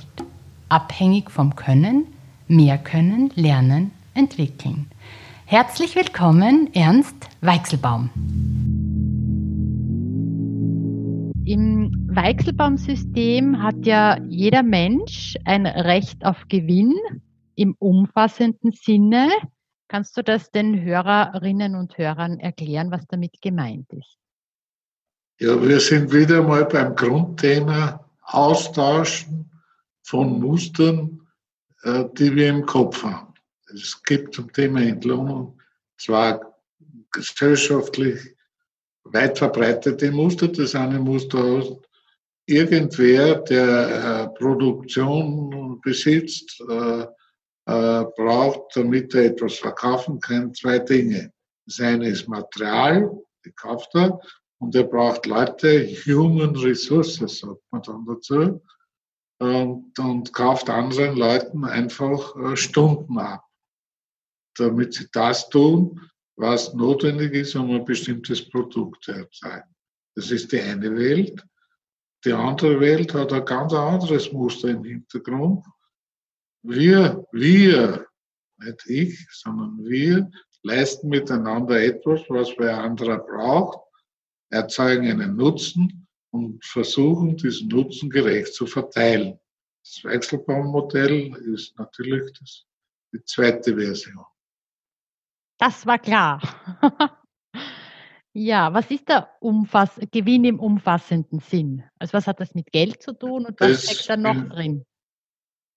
[0.68, 2.06] abhängig vom Können,
[2.48, 4.86] mehr Können, Lernen, Entwickeln.
[5.46, 8.10] Herzlich willkommen, Ernst Weichselbaum.
[11.46, 16.94] Im Weichselbaum-System hat ja jeder Mensch ein Recht auf Gewinn
[17.54, 19.28] im umfassenden Sinne.
[19.88, 24.18] Kannst du das den Hörerinnen und Hörern erklären, was damit gemeint ist?
[25.38, 29.50] Ja, wir sind wieder mal beim Grundthema Austauschen
[30.02, 31.26] von Mustern,
[31.82, 33.32] äh, die wir im Kopf haben.
[33.72, 35.58] Es gibt zum Thema Entlohnung
[35.96, 36.58] zwar
[37.10, 38.36] gesellschaftlich
[39.04, 40.48] weit verbreitete Muster.
[40.48, 41.78] Das eine Muster
[42.46, 47.06] irgendwer, der äh, Produktion besitzt, äh,
[47.66, 51.32] äh, braucht, damit er etwas verkaufen kann, zwei Dinge.
[51.66, 53.10] Das ist Material,
[53.44, 54.20] die kauft er,
[54.58, 58.62] und er braucht Leute, Human Resources, sagt man dann dazu,
[59.38, 63.44] und, und kauft anderen Leuten einfach Stunden ab,
[64.56, 66.09] damit sie das tun,
[66.40, 69.74] was notwendig ist, um ein bestimmtes Produkt zu erzeugen.
[70.14, 71.44] Das ist die eine Welt.
[72.24, 75.64] Die andere Welt hat ein ganz anderes Muster im Hintergrund.
[76.62, 78.06] Wir, wir,
[78.58, 80.30] nicht ich, sondern wir
[80.62, 83.78] leisten miteinander etwas, was wer anderer braucht,
[84.50, 89.38] erzeugen einen Nutzen und versuchen, diesen Nutzen gerecht zu verteilen.
[89.82, 92.64] Das Wechselbaummodell ist natürlich das,
[93.12, 94.24] die zweite Version.
[95.60, 96.40] Das war klar.
[98.32, 101.84] ja, was ist der Umfass Gewinn im umfassenden Sinn?
[101.98, 104.86] Also was hat das mit Geld zu tun und was steckt da noch drin?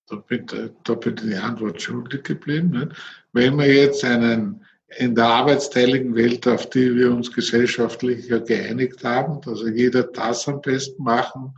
[0.08, 0.46] Da bin,
[0.84, 2.70] da bin ich die Antwort schuldig geblieben.
[2.70, 2.96] Nicht?
[3.34, 4.66] Wenn wir jetzt einen
[4.98, 10.48] in der arbeitsteiligen Welt, auf die wir uns gesellschaftlich ja geeinigt haben, dass jeder das
[10.48, 11.54] am besten machen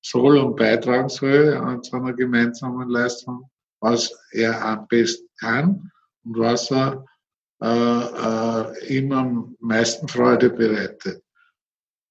[0.00, 5.90] soll und beitragen soll an so einer gemeinsamen Leistung, was er am besten kann
[6.24, 7.04] und was er
[7.64, 11.24] äh, äh, ihm am meisten Freude bereitet.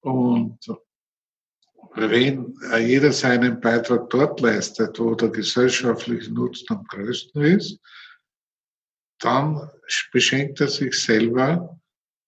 [0.00, 0.58] Und
[1.94, 7.78] wenn jeder seinen Beitrag dort leistet, wo der gesellschaftliche Nutzen am größten ist,
[9.20, 9.70] dann
[10.10, 11.80] beschenkt er sich selber,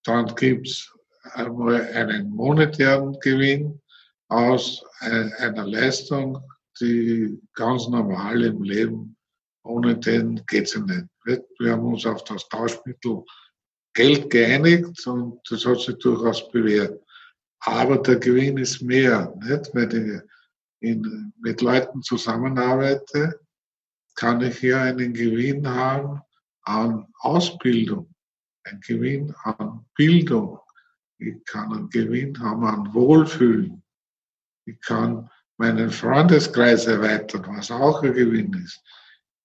[0.04, 0.94] dann gibt es
[1.32, 3.80] einmal einen monetären Gewinn
[4.28, 6.40] aus einer Leistung,
[6.80, 9.15] die ganz normal im Leben,
[9.66, 11.06] ohne den geht es ja nicht.
[11.58, 13.24] Wir haben uns auf das Tauschmittel
[13.94, 17.02] Geld geeinigt und das hat sich durchaus bewährt.
[17.60, 19.74] Aber der Gewinn ist mehr, nicht?
[19.74, 20.22] Wenn ich
[20.80, 23.40] in, mit Leuten zusammenarbeite,
[24.14, 26.20] kann ich hier einen Gewinn haben
[26.62, 28.12] an Ausbildung,
[28.64, 30.58] einen Gewinn an Bildung,
[31.18, 33.82] ich kann einen Gewinn haben an Wohlfühlen,
[34.66, 38.82] ich kann meinen Freundeskreis erweitern, was auch ein Gewinn ist.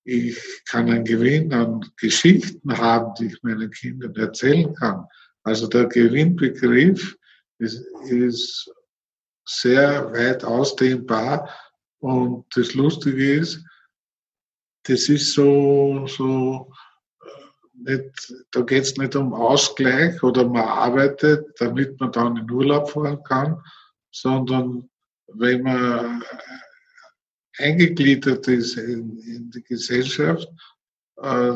[0.03, 5.05] Ich kann einen Gewinn an Geschichten haben, die ich meinen Kindern erzählen kann.
[5.43, 7.15] Also der Gewinnbegriff
[7.59, 8.71] ist, ist
[9.45, 11.49] sehr weit ausdehnbar.
[11.99, 13.63] Und das Lustige ist,
[14.83, 16.71] das ist so, so
[17.23, 22.49] äh, nicht, da geht es nicht um Ausgleich oder man arbeitet, damit man dann in
[22.49, 23.61] Urlaub fahren kann,
[24.11, 24.89] sondern
[25.27, 26.23] wenn man
[27.57, 30.47] eingegliedert ist in, in die Gesellschaft,
[31.17, 31.51] äh,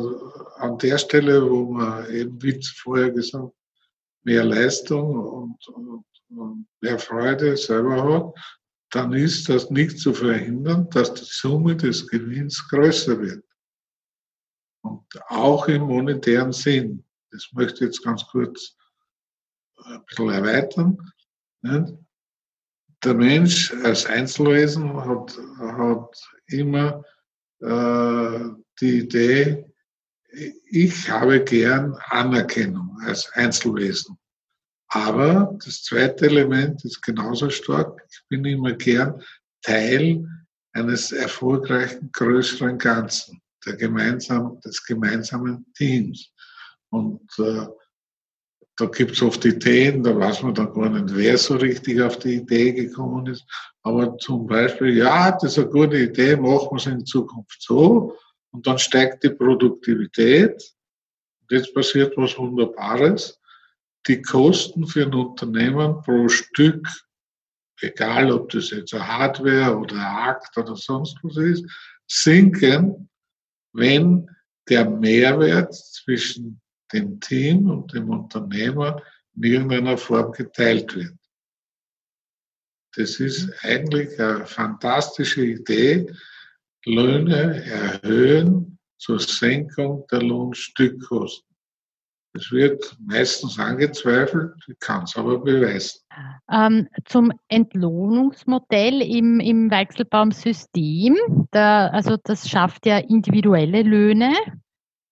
[0.58, 3.53] an der Stelle, wo man eben, wie vorher gesagt,
[4.23, 8.34] mehr Leistung und, und, und mehr Freude selber hat,
[8.91, 13.43] dann ist das nicht zu verhindern, dass die Summe des Gewinns größer wird.
[14.81, 17.03] Und auch im monetären Sinn.
[17.31, 18.77] Das möchte ich jetzt ganz kurz
[19.84, 20.97] ein bisschen erweitern.
[23.06, 27.04] Der Mensch als Einzelwesen hat, hat immer
[27.60, 28.39] äh,
[28.82, 29.63] die Idee,
[30.72, 34.18] ich habe gern Anerkennung als Einzelwesen.
[34.88, 38.02] Aber das zweite Element ist genauso stark.
[38.10, 39.22] Ich bin immer gern
[39.62, 40.28] Teil
[40.74, 46.32] eines erfolgreichen größeren Ganzen, der gemeinsam, des gemeinsamen Teams.
[46.89, 47.68] Und äh,
[48.78, 52.20] da gibt es oft Ideen, da weiß man dann gar nicht, wer so richtig auf
[52.20, 53.46] die Idee gekommen ist.
[53.84, 58.18] Aber zum Beispiel, ja, das ist eine gute Idee, machen wir es in Zukunft so.
[58.52, 60.62] Und dann steigt die Produktivität.
[61.42, 63.40] Und jetzt passiert was Wunderbares
[64.08, 66.88] die Kosten für ein Unternehmen pro Stück,
[67.82, 71.66] egal ob das jetzt eine Hardware oder ein Akt oder sonst was ist,
[72.08, 73.10] sinken,
[73.74, 74.30] wenn
[74.70, 76.62] der Mehrwert zwischen
[76.93, 79.02] dem Team und dem Unternehmer
[79.36, 81.15] in irgendeiner Form geteilt wird.
[82.95, 86.08] Das ist eigentlich eine fantastische Idee.
[86.86, 91.45] Löhne erhöhen zur Senkung der Lohnstückkosten.
[92.36, 96.02] Es wird meistens angezweifelt, ich kann es aber beweisen.
[96.52, 101.15] Ähm, zum Entlohnungsmodell im, im Weichselbaum-System.
[101.52, 104.34] Da, also das schafft ja individuelle Löhne.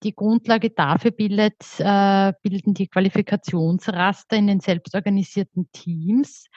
[0.03, 6.47] Die Grundlage dafür bildet, äh, bilden die Qualifikationsraster in den selbstorganisierten Teams.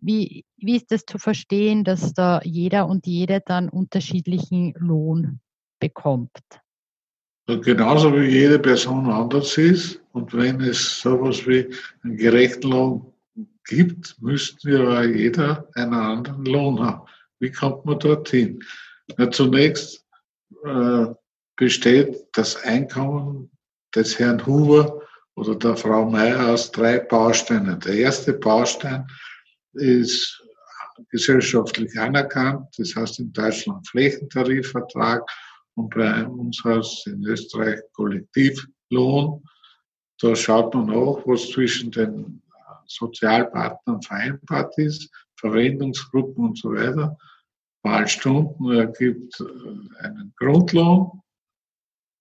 [0.00, 5.40] Wie, wie ist das zu verstehen, dass da jeder und jede dann unterschiedlichen Lohn
[5.78, 6.36] bekommt?
[7.46, 10.00] Genauso wie jede Person anders ist.
[10.12, 13.12] Und wenn es sowas wie einen gerechten Lohn
[13.64, 17.06] gibt, müsste ja jeder einen anderen Lohn haben.
[17.38, 18.60] Wie kommt man dorthin?
[19.16, 20.04] Na, zunächst
[20.64, 21.06] äh,
[21.56, 23.50] besteht das Einkommen
[23.94, 25.00] des Herrn Huber
[25.34, 27.80] oder der Frau Meyer aus drei Bausteinen.
[27.80, 29.06] Der erste Baustein
[29.72, 30.42] ist
[31.10, 35.22] gesellschaftlich anerkannt, das heißt in Deutschland Flächentarifvertrag
[35.74, 39.42] und bei uns heißt es in Österreich Kollektivlohn.
[40.20, 42.42] Da schaut man auch, was zwischen den
[42.86, 47.18] Sozialpartnern vereinbart ist, Verwendungsgruppen und so weiter.
[47.82, 51.22] Mal Stunden ergibt äh, einen Grundlohn.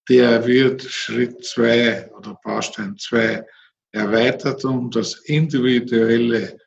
[0.09, 3.45] Der wird Schritt zwei oder Baustein zwei
[3.91, 6.59] erweitert um das individuelle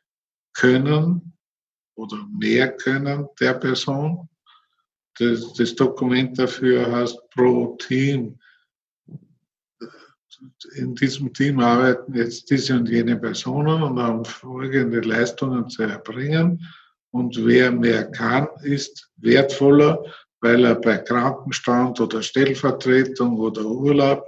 [0.53, 1.33] Können
[1.95, 4.29] oder mehr Können der Person
[5.19, 8.39] das, das Dokument dafür heißt Pro Team.
[10.75, 16.65] In diesem Team arbeiten jetzt diese und jene Personen und haben folgende Leistungen zu erbringen.
[17.11, 20.01] Und wer mehr kann, ist wertvoller,
[20.41, 24.25] weil er bei Krankenstand oder Stellvertretung oder Urlaub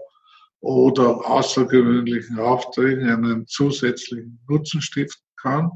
[0.59, 5.71] oder außergewöhnlichen Aufträgen einen zusätzlichen Nutzen stiften kann.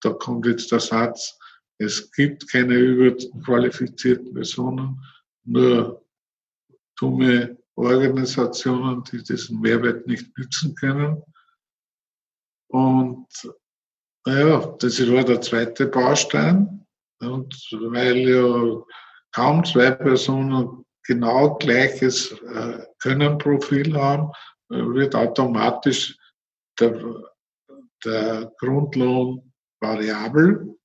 [0.00, 1.38] Da kommt jetzt der Satz,
[1.78, 5.02] es gibt keine überqualifizierten Personen,
[5.44, 6.04] nur
[6.96, 11.22] dumme Organisationen, die diesen Mehrwert nicht nützen können.
[12.68, 13.26] Und
[14.24, 16.86] naja, das war der zweite Baustein.
[17.20, 18.84] Und weil ja
[19.32, 24.30] kaum zwei Personen genau gleiches äh, Könnenprofil haben,
[24.70, 26.16] äh, wird automatisch
[26.78, 27.22] der,
[28.04, 30.76] der Grundlohn variabel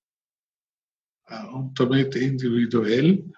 [1.27, 3.31] äh, und damit individuell.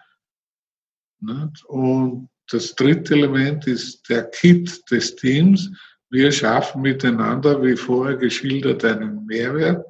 [1.68, 5.70] Und das dritte Element ist der Kit des Teams.
[6.10, 9.86] Wir schaffen miteinander, wie vorher geschildert, einen Mehrwert,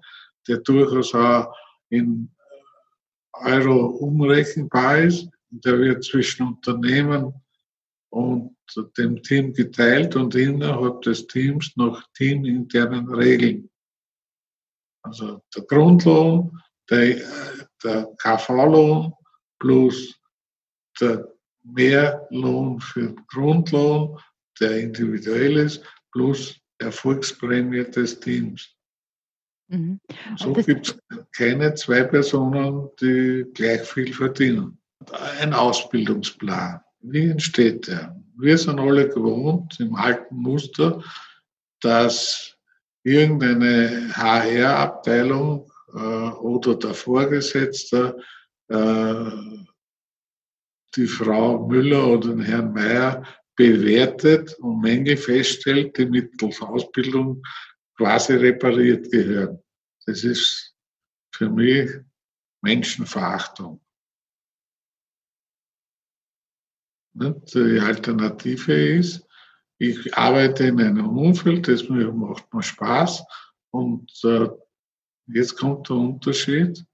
[0.48, 1.56] der durchaus auch
[1.90, 2.32] in
[3.42, 5.30] Euro umrechenbar ist.
[5.50, 7.34] Der wird zwischen Unternehmen
[8.12, 8.56] und
[8.98, 13.70] dem Team geteilt und innerhalb des Teams noch teaminternen Regeln.
[15.02, 16.52] Also der Grundlohn,
[16.90, 17.22] der
[17.84, 19.14] der KV-Lohn
[19.60, 20.16] plus
[21.00, 21.28] der
[21.64, 24.20] mehr Lohn für den Grundlohn,
[24.60, 28.76] der individuell ist, plus Erfolgsprämie des Teams.
[29.70, 30.00] Mhm.
[30.38, 34.80] So gibt es keine zwei Personen, die gleich viel verdienen.
[35.40, 36.82] Ein Ausbildungsplan.
[37.02, 38.16] Wie entsteht der?
[38.38, 41.04] Wir sind alle gewohnt im alten Muster,
[41.82, 42.56] dass
[43.04, 48.18] irgendeine HR-Abteilung äh, oder der Vorgesetzte
[48.68, 49.32] äh,
[50.96, 53.24] die Frau Müller oder den Herrn Mayer
[53.56, 57.44] bewertet und Mängel feststellt, die mittels Ausbildung
[58.00, 59.62] quasi repariert gehören.
[60.06, 60.74] Das ist
[61.36, 61.92] für mich
[62.62, 63.82] Menschenverachtung.
[67.14, 69.28] Die Alternative ist,
[69.80, 73.22] ich arbeite in einem Umfeld, das macht mir Spaß
[73.72, 74.48] und äh,
[75.28, 76.86] jetzt kommt der Unterschied.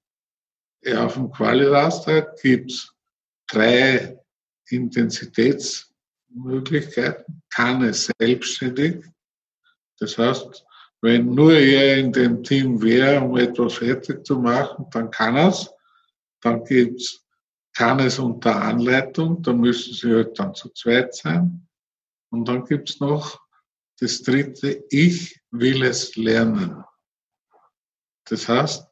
[0.95, 2.91] Auf dem Qualiraster gibt es
[3.47, 4.19] drei
[4.69, 7.43] Intensitätsmöglichkeiten.
[7.53, 9.05] Kann es selbstständig,
[9.99, 10.65] das heißt,
[11.05, 15.49] wenn nur er in dem Team wäre, um etwas fertig zu machen, dann kann er
[15.49, 15.71] es.
[16.41, 17.23] Dann gibt's,
[17.75, 21.67] kann es unter Anleitung, da müssen sie halt dann zu zweit sein.
[22.31, 23.39] Und dann gibt's noch
[23.99, 26.83] das dritte, ich will es lernen.
[28.27, 28.87] Das heißt,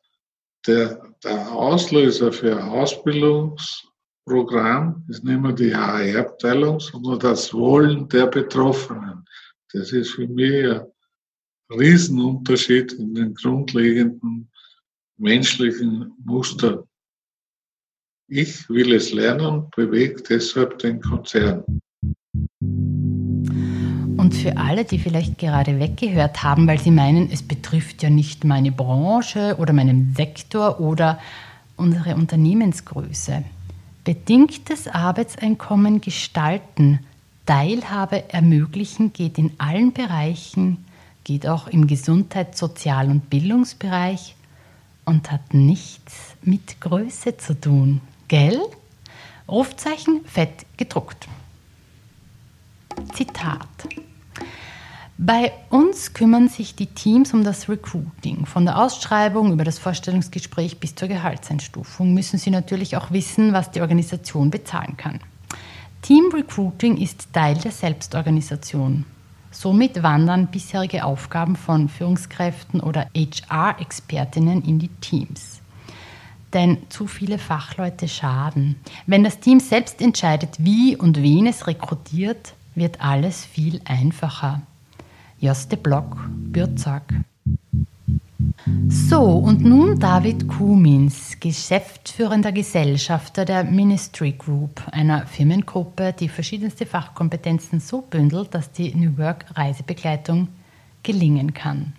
[0.68, 8.28] der, der Auslöser für ein Ausbildungsprogramm ist nicht mehr die HR-Abteilung, sondern das Wollen der
[8.28, 9.26] Betroffenen.
[9.72, 10.93] Das ist für mich ein
[11.78, 14.50] Riesenunterschied in den grundlegenden
[15.18, 16.84] menschlichen Mustern.
[18.28, 21.64] Ich will es lernen, bewegt deshalb den Konzern.
[24.18, 28.44] Und für alle, die vielleicht gerade weggehört haben, weil sie meinen, es betrifft ja nicht
[28.44, 31.20] meine Branche oder meinen Sektor oder
[31.76, 33.44] unsere Unternehmensgröße.
[34.04, 37.00] Bedingtes Arbeitseinkommen gestalten,
[37.46, 40.86] Teilhabe ermöglichen geht in allen Bereichen
[41.24, 44.36] geht auch im Gesundheits-, Sozial- und Bildungsbereich
[45.06, 48.02] und hat nichts mit Größe zu tun.
[48.28, 48.60] Gell?
[49.48, 51.28] Rufzeichen fett gedruckt.
[53.14, 53.68] Zitat.
[55.18, 58.46] Bei uns kümmern sich die Teams um das Recruiting.
[58.46, 63.72] Von der Ausschreibung über das Vorstellungsgespräch bis zur Gehaltseinstufung müssen Sie natürlich auch wissen, was
[63.72, 65.20] die Organisation bezahlen kann.
[66.02, 69.06] Team Recruiting ist Teil der Selbstorganisation.
[69.54, 75.62] Somit wandern bisherige Aufgaben von Führungskräften oder HR-Expertinnen in die Teams.
[76.54, 78.78] Denn zu viele Fachleute schaden.
[79.06, 84.64] Wenn das Team selbst entscheidet, wie und wen es rekrutiert, wird alles viel einfacher.
[85.40, 87.04] Joste Block, Bürzag.
[88.88, 97.82] So, und nun David Kumins, geschäftsführender Gesellschafter der Ministry Group, einer Firmengruppe, die verschiedenste Fachkompetenzen
[97.82, 100.48] so bündelt, dass die New Work Reisebegleitung
[101.04, 101.92] gelingen kann.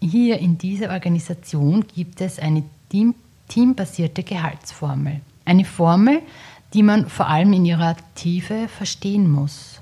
[0.00, 3.14] Hier in dieser Organisation gibt es eine team
[3.48, 5.20] teambasierte Gehaltsformel.
[5.44, 6.20] Eine Formel,
[6.74, 9.80] die man vor allem in ihrer Tiefe verstehen muss.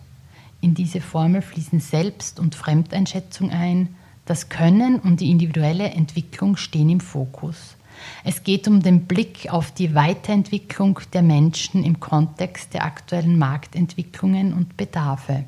[0.60, 3.88] In diese Formel fließen Selbst- und Fremdeinschätzung ein,
[4.24, 7.76] das Können und die individuelle Entwicklung stehen im Fokus.
[8.24, 14.52] Es geht um den Blick auf die Weiterentwicklung der Menschen im Kontext der aktuellen Marktentwicklungen
[14.52, 15.44] und Bedarfe.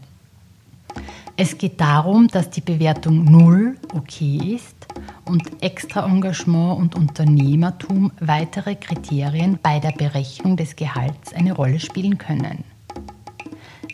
[1.36, 4.86] Es geht darum, dass die Bewertung null okay ist
[5.26, 12.16] und extra Engagement und Unternehmertum weitere Kriterien bei der Berechnung des Gehalts eine Rolle spielen
[12.16, 12.64] können.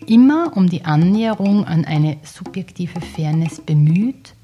[0.06, 4.34] Immer um die Annäherung an eine subjektive Fairness bemüht,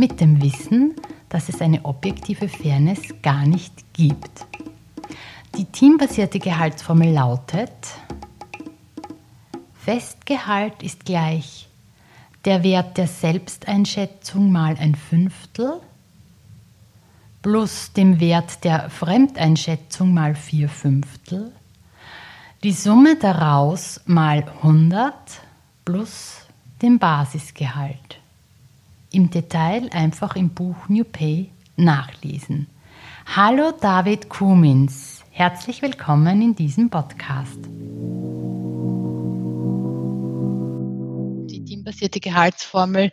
[0.00, 0.96] mit dem Wissen,
[1.28, 4.46] dass es eine objektive Fairness gar nicht gibt.
[5.58, 7.70] Die teambasierte Gehaltsformel lautet,
[9.74, 11.68] Festgehalt ist gleich
[12.46, 15.80] der Wert der Selbsteinschätzung mal ein Fünftel
[17.42, 21.52] plus dem Wert der Fremdeinschätzung mal vier Fünftel,
[22.62, 25.14] die Summe daraus mal 100
[25.84, 26.46] plus
[26.80, 28.19] dem Basisgehalt
[29.12, 32.68] im Detail einfach im Buch New Pay nachlesen.
[33.26, 37.58] Hallo David Kumins, herzlich willkommen in diesem Podcast.
[41.50, 43.10] Die teambasierte Gehaltsformel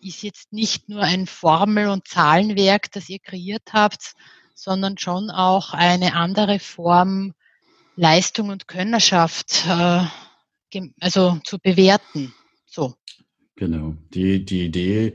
[0.00, 4.14] ist jetzt nicht nur ein Formel- und Zahlenwerk, das ihr kreiert habt,
[4.54, 7.34] sondern schon auch eine andere Form,
[7.96, 10.04] Leistung und Könnerschaft äh,
[11.00, 12.34] also zu bewerten.
[12.66, 12.94] So.
[13.56, 13.96] Genau.
[14.12, 15.14] Die, die Idee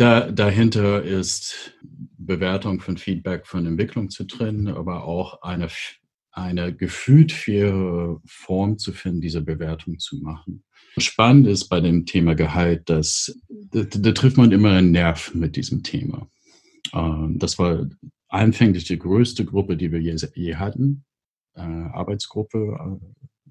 [0.00, 1.74] da, dahinter ist
[2.16, 5.68] Bewertung von Feedback von Entwicklung zu trennen, aber auch eine,
[6.30, 10.64] eine gefühlt faire Form zu finden, diese Bewertung zu machen.
[10.96, 15.54] Spannend ist bei dem Thema Gehalt, dass da, da trifft man immer einen Nerv mit
[15.56, 16.30] diesem Thema.
[16.94, 17.86] Ähm, das war
[18.28, 21.04] anfänglich die größte Gruppe, die wir je, je hatten,
[21.54, 22.98] äh, Arbeitsgruppe.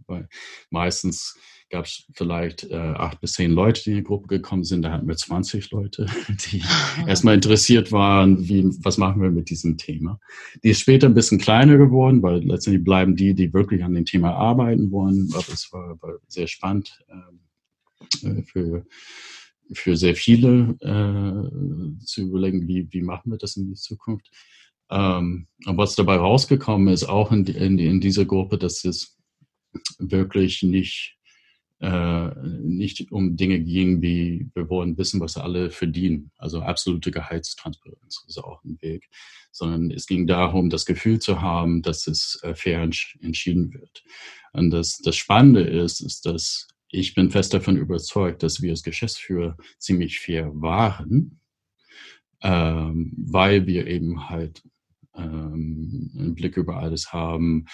[0.09, 0.27] Weil
[0.69, 1.37] meistens
[1.69, 4.81] gab es vielleicht äh, acht bis zehn Leute, die in die Gruppe gekommen sind.
[4.81, 6.07] Da hatten wir 20 Leute,
[6.51, 6.63] die
[7.07, 10.19] erstmal interessiert waren, wie, was machen wir mit diesem Thema.
[10.63, 14.05] Die ist später ein bisschen kleiner geworden, weil letztendlich bleiben die, die wirklich an dem
[14.05, 15.29] Thema arbeiten wollen.
[15.33, 16.99] Aber es war, war sehr spannend
[18.23, 18.85] äh, für
[19.71, 24.29] für sehr viele äh, zu überlegen, wie, wie machen wir das in die Zukunft.
[24.89, 29.18] Ähm, und was dabei rausgekommen ist, auch in, in, in dieser Gruppe, dass es
[29.97, 31.17] wirklich nicht,
[31.79, 32.29] äh,
[32.61, 36.31] nicht um Dinge ging, wie wir wollen wissen, was alle verdienen.
[36.37, 39.09] Also absolute Gehaltstransparenz ist auch ein Weg.
[39.51, 44.03] Sondern es ging darum, das Gefühl zu haben, dass es äh, fair entschieden wird.
[44.53, 48.83] Und das, das Spannende ist, ist, dass ich bin fest davon überzeugt, dass wir als
[48.83, 51.39] Geschäftsführer ziemlich fair waren,
[52.41, 54.63] ähm, weil wir eben halt
[55.15, 57.65] ähm, einen Blick über alles haben,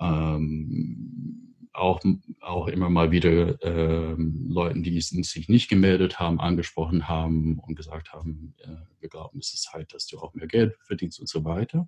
[0.00, 2.00] ähm, auch,
[2.40, 8.12] auch immer mal wieder ähm, Leuten, die sich nicht gemeldet haben, angesprochen haben und gesagt
[8.12, 8.68] haben, äh,
[9.00, 11.86] wir glauben, es ist Zeit, dass du auch mehr Geld verdienst und so weiter.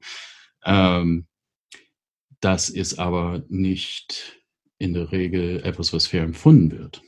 [0.65, 1.27] Ähm,
[2.41, 4.41] das ist aber nicht
[4.79, 7.03] in der Regel etwas, was fair empfunden wird.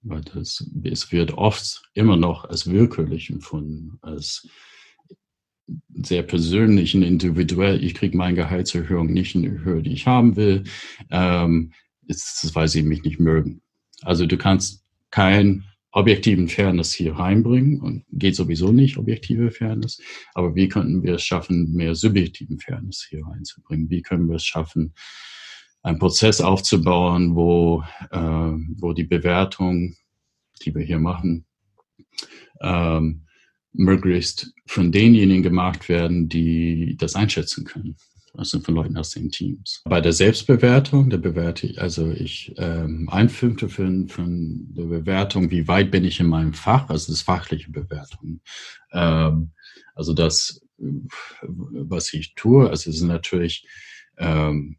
[0.00, 4.48] Weil das, es wird oft immer noch als willkürlich empfunden, als
[5.94, 7.82] sehr persönlich und individuell.
[7.82, 10.64] Ich kriege meine Gehaltserhöhung nicht in der Höhe, die ich haben will,
[11.10, 11.72] ähm,
[12.06, 13.62] ist, weil sie mich nicht mögen.
[14.02, 20.00] Also du kannst keinen objektiven Fairness hier reinbringen und geht sowieso nicht objektive Fairness.
[20.34, 23.88] Aber wie könnten wir es schaffen, mehr subjektiven Fairness hier reinzubringen?
[23.88, 24.92] Wie können wir es schaffen,
[25.82, 29.94] einen Prozess aufzubauen, wo, äh, wo die Bewertung,
[30.64, 31.46] die wir hier machen,
[32.60, 33.26] ähm,
[33.74, 37.96] möglichst von denjenigen gemacht werden, die das einschätzen können.
[38.36, 39.82] Also von Leuten aus den Teams.
[39.84, 45.52] Bei der Selbstbewertung, der bewerte ich, also ich ähm, ein Fünftel von, von der Bewertung,
[45.52, 48.40] wie weit bin ich in meinem Fach, also das fachliche Bewertung.
[48.92, 49.52] Ähm,
[49.94, 53.68] also das, was ich tue, also es ist natürlich
[54.18, 54.78] ähm,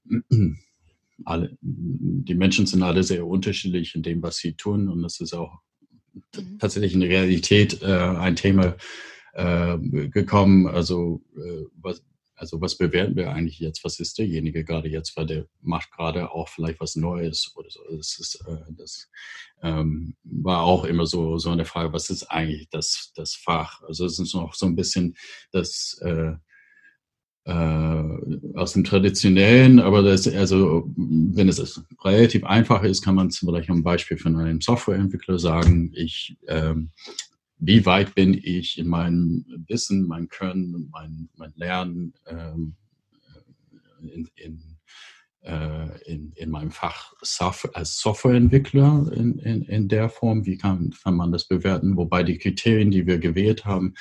[1.24, 4.90] alle, die Menschen sind alle sehr unterschiedlich in dem, was sie tun.
[4.90, 5.60] Und das ist auch.
[6.60, 8.76] Tatsächlich in der Realität äh, ein Thema
[9.34, 10.68] äh, gekommen.
[10.68, 12.04] Also, äh, was,
[12.36, 13.84] also was bewerten wir eigentlich jetzt?
[13.84, 15.16] Was ist derjenige gerade jetzt?
[15.16, 17.82] Weil der macht gerade auch vielleicht was Neues oder so.
[17.96, 19.10] Das, ist, äh, das
[19.62, 23.82] ähm, war auch immer so, so eine Frage, was ist eigentlich das, das Fach?
[23.84, 25.16] Also es ist noch so ein bisschen
[25.52, 26.34] das äh,
[27.48, 33.76] aus dem traditionellen, aber das, also wenn es relativ einfach ist, kann man zum Beispiel
[33.76, 36.90] ein Beispiel von einem Softwareentwickler sagen, ich, ähm,
[37.60, 42.76] wie weit bin ich in meinem Wissen, mein Können, mein, mein Lernen ähm,
[44.02, 44.78] in, in,
[45.42, 47.14] äh, in, in meinem Fach
[47.74, 52.40] als Softwareentwickler in, in, in der Form, wie kann, kann man das bewerten, wobei die
[52.40, 53.94] Kriterien, die wir gewählt haben,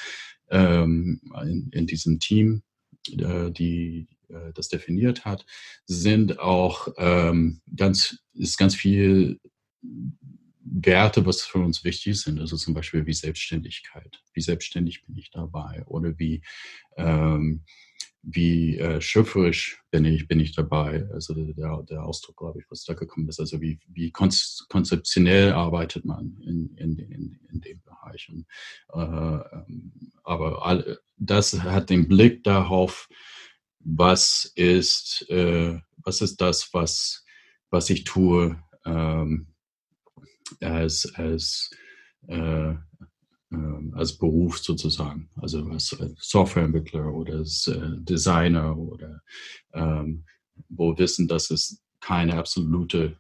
[0.49, 2.74] ähm, in, in diesem Team, äh,
[3.07, 5.45] die äh, das definiert hat,
[5.87, 9.41] sind auch ähm, ganz, ist ganz viel
[10.65, 12.41] Werte, was für uns wichtig sind.
[12.41, 14.23] Also zum Beispiel wie Selbstständigkeit.
[14.33, 15.85] Wie selbstständig bin ich dabei?
[15.87, 16.43] Oder wie,
[16.97, 17.65] ähm,
[18.23, 21.07] wie äh, schöpferisch bin ich, bin ich dabei?
[21.13, 23.41] Also der, der Ausdruck, glaube ich, was da gekommen ist.
[23.41, 28.31] Also wie, wie konzeptionell arbeitet man in, in, in, in dem Bereich.
[28.31, 28.47] Und,
[28.95, 33.09] äh, ähm, aber all, das hat den Blick darauf,
[33.81, 37.25] was ist, äh, was ist das, was,
[37.71, 39.49] was ich tue ähm,
[40.61, 41.71] als, als,
[42.29, 42.75] äh,
[43.51, 49.23] ähm, als Beruf sozusagen, also als Softwareentwickler oder als äh, Designer oder
[49.73, 50.25] ähm,
[50.69, 53.19] wo wissen, dass es keine absolute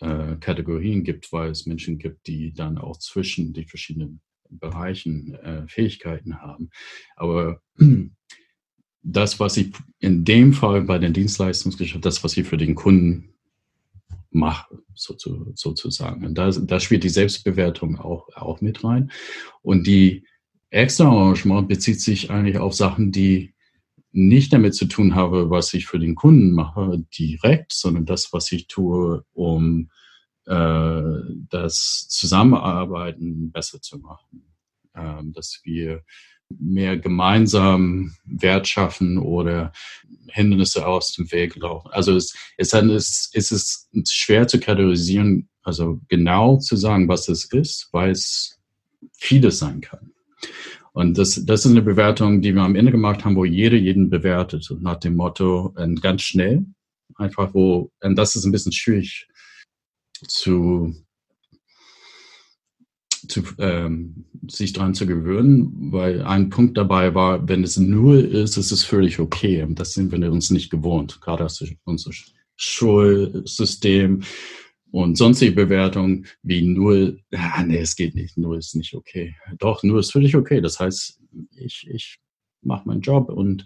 [0.00, 4.20] äh, Kategorien gibt, weil es Menschen gibt, die dann auch zwischen die verschiedenen
[4.58, 6.70] Bereichen äh, Fähigkeiten haben.
[7.16, 7.60] Aber
[9.02, 13.34] das, was ich in dem Fall bei den Dienstleistungsgeschäften, das, was ich für den Kunden
[14.30, 16.24] mache, sozusagen.
[16.24, 19.10] Und da, da spielt die Selbstbewertung auch, auch mit rein.
[19.60, 20.24] Und die
[20.70, 23.54] extra Arrangement bezieht sich eigentlich auf Sachen, die
[24.12, 28.52] nicht damit zu tun haben, was ich für den Kunden mache, direkt, sondern das, was
[28.52, 29.90] ich tue, um
[30.44, 34.52] das Zusammenarbeiten besser zu machen.
[34.94, 36.02] Ähm, dass wir
[36.58, 39.72] mehr gemeinsam Wert schaffen oder
[40.28, 41.88] Hindernisse aus dem Weg laufen.
[41.92, 47.46] Also es, es, es, es ist schwer zu kategorisieren, also genau zu sagen, was es
[47.46, 48.60] ist, weil es
[49.14, 50.12] vieles sein kann.
[50.92, 54.10] Und das, das ist eine Bewertung, die wir am Ende gemacht haben, wo jeder jeden
[54.10, 54.70] bewertet.
[54.70, 56.66] Und nach dem Motto, äh, ganz schnell,
[57.16, 59.26] einfach wo, und das ist ein bisschen schwierig
[60.26, 60.94] zu,
[63.28, 68.56] zu ähm, sich dran zu gewöhnen, weil ein Punkt dabei war, wenn es null ist,
[68.56, 69.66] ist es völlig okay.
[69.70, 72.14] Das sind wir uns nicht gewohnt, gerade aus unserem
[72.56, 74.22] Schulsystem
[74.90, 79.34] und sonstige Bewertungen wie null, ah, nee, es geht nicht, null ist nicht okay.
[79.58, 80.60] Doch, null ist völlig okay.
[80.60, 81.18] Das heißt,
[81.56, 82.18] ich, ich
[82.60, 83.64] mache meinen Job und,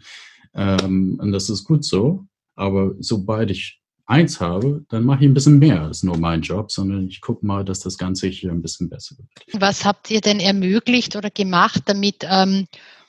[0.55, 2.27] ähm, und das ist gut so.
[2.55, 6.71] Aber sobald ich eins habe, dann mache ich ein bisschen mehr als nur mein Job,
[6.71, 9.61] sondern ich gucke mal, dass das Ganze hier ein bisschen besser wird.
[9.61, 12.67] Was habt ihr denn ermöglicht oder gemacht, damit ähm,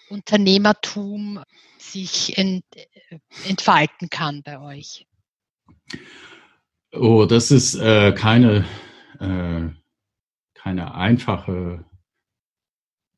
[0.09, 1.39] Unternehmertum
[1.77, 2.65] sich ent,
[3.47, 5.05] entfalten kann bei euch?
[6.91, 8.65] Oh, das ist äh, keine,
[9.19, 9.69] äh,
[10.55, 11.85] keine einfache,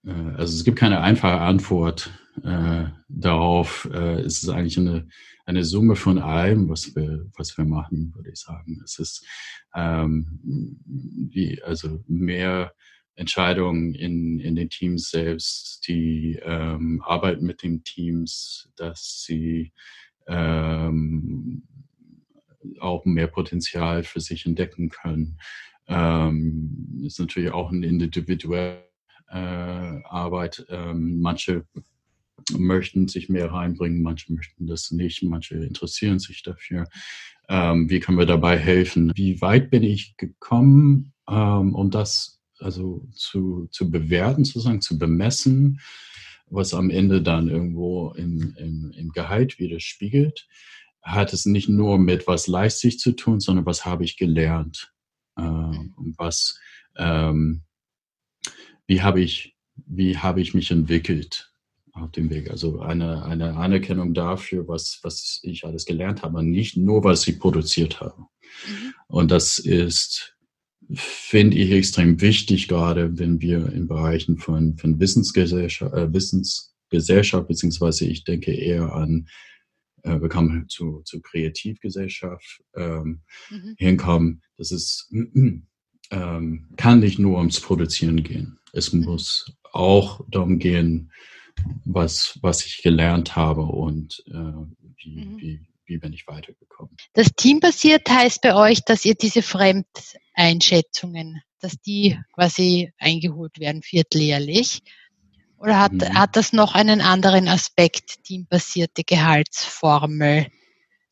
[0.06, 2.12] äh, also es gibt keine einfache Antwort
[2.44, 3.90] äh, darauf.
[3.92, 5.08] Äh, es ist eigentlich eine,
[5.46, 8.82] eine Summe von allem, was wir, was wir machen, würde ich sagen.
[8.84, 9.26] Es ist
[9.76, 10.40] ähm,
[10.86, 12.74] die, also mehr
[13.16, 19.74] Entscheidungen in, in den Teams selbst, die ähm, Arbeit mit den Teams, dass sie
[20.28, 21.64] ähm,
[22.80, 25.38] auch mehr Potenzial für sich entdecken können.
[25.88, 28.84] Ähm, ist natürlich auch eine individuelle
[29.30, 30.66] äh, Arbeit.
[30.70, 31.66] Ähm, manche
[32.58, 36.88] möchten sich mehr reinbringen, manche möchten das nicht, manche interessieren sich dafür.
[37.48, 39.12] Ähm, wie können wir dabei helfen?
[39.16, 45.80] Wie weit bin ich gekommen, ähm, um das also zu, zu bewerten, sozusagen zu bemessen,
[46.48, 50.48] was am Ende dann irgendwo im, im, im Gehalt widerspiegelt?
[51.02, 54.94] hat es nicht nur mit was leistet zu tun, sondern was habe ich gelernt
[55.40, 56.60] äh, was,
[56.98, 57.64] ähm,
[58.88, 61.49] wie habe ich, wie habe ich mich entwickelt
[61.94, 62.50] auf dem Weg.
[62.52, 67.40] Also eine, eine Anerkennung dafür, was, was ich alles gelernt habe, nicht nur, was ich
[67.40, 68.22] produziert habe.
[68.22, 68.94] Mhm.
[69.08, 70.36] Und das ist,
[70.94, 78.06] finde ich, extrem wichtig, gerade wenn wir in Bereichen von, von Wissensgesellschaft, äh, Wissensgesellschaft, beziehungsweise
[78.06, 79.28] ich denke eher an
[80.04, 83.76] äh, wir kamen zu, zu Kreativgesellschaft ähm, mhm.
[83.78, 84.42] hinkommen.
[84.58, 85.12] Das ist,
[86.12, 88.60] ähm, kann nicht nur ums Produzieren gehen.
[88.74, 89.06] Es mhm.
[89.06, 91.12] muss auch darum gehen,
[91.86, 94.54] was, was ich gelernt habe und äh,
[94.98, 95.38] wie, mhm.
[95.38, 96.96] wie, wie bin ich weitergekommen.
[97.14, 104.82] Das Teambasiert heißt bei euch, dass ihr diese Fremdeinschätzungen, dass die quasi eingeholt werden vierteljährlich.
[105.58, 106.18] Oder hat, mhm.
[106.18, 110.48] hat das noch einen anderen Aspekt, teambasierte Gehaltsformel?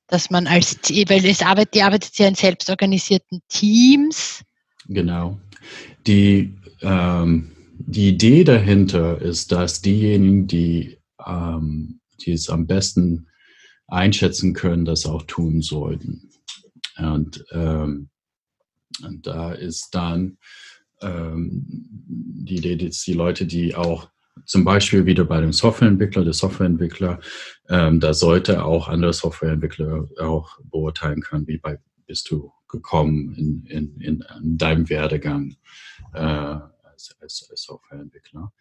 [0.07, 4.41] Dass man als, weil es arbeitet, die arbeitet ja in selbstorganisierten Teams.
[4.87, 5.37] Genau.
[6.05, 7.56] Die, ähm,
[7.89, 13.27] die Idee dahinter ist, dass diejenigen, die, ähm, die es am besten
[13.87, 16.29] einschätzen können, das auch tun sollten.
[16.97, 18.09] Und, ähm,
[19.05, 20.37] und da ist dann
[21.01, 24.09] ähm, die Idee, dass die Leute, die auch
[24.45, 27.21] zum Beispiel wieder bei dem Softwareentwickler, der Softwareentwickler,
[27.69, 33.65] ähm, da sollte auch andere Softwareentwickler auch beurteilen können, wie weit bist du gekommen in,
[33.65, 35.55] in, in, in deinem Werdegang
[36.13, 36.57] äh,
[36.97, 38.51] als, als, als Softwareentwickler.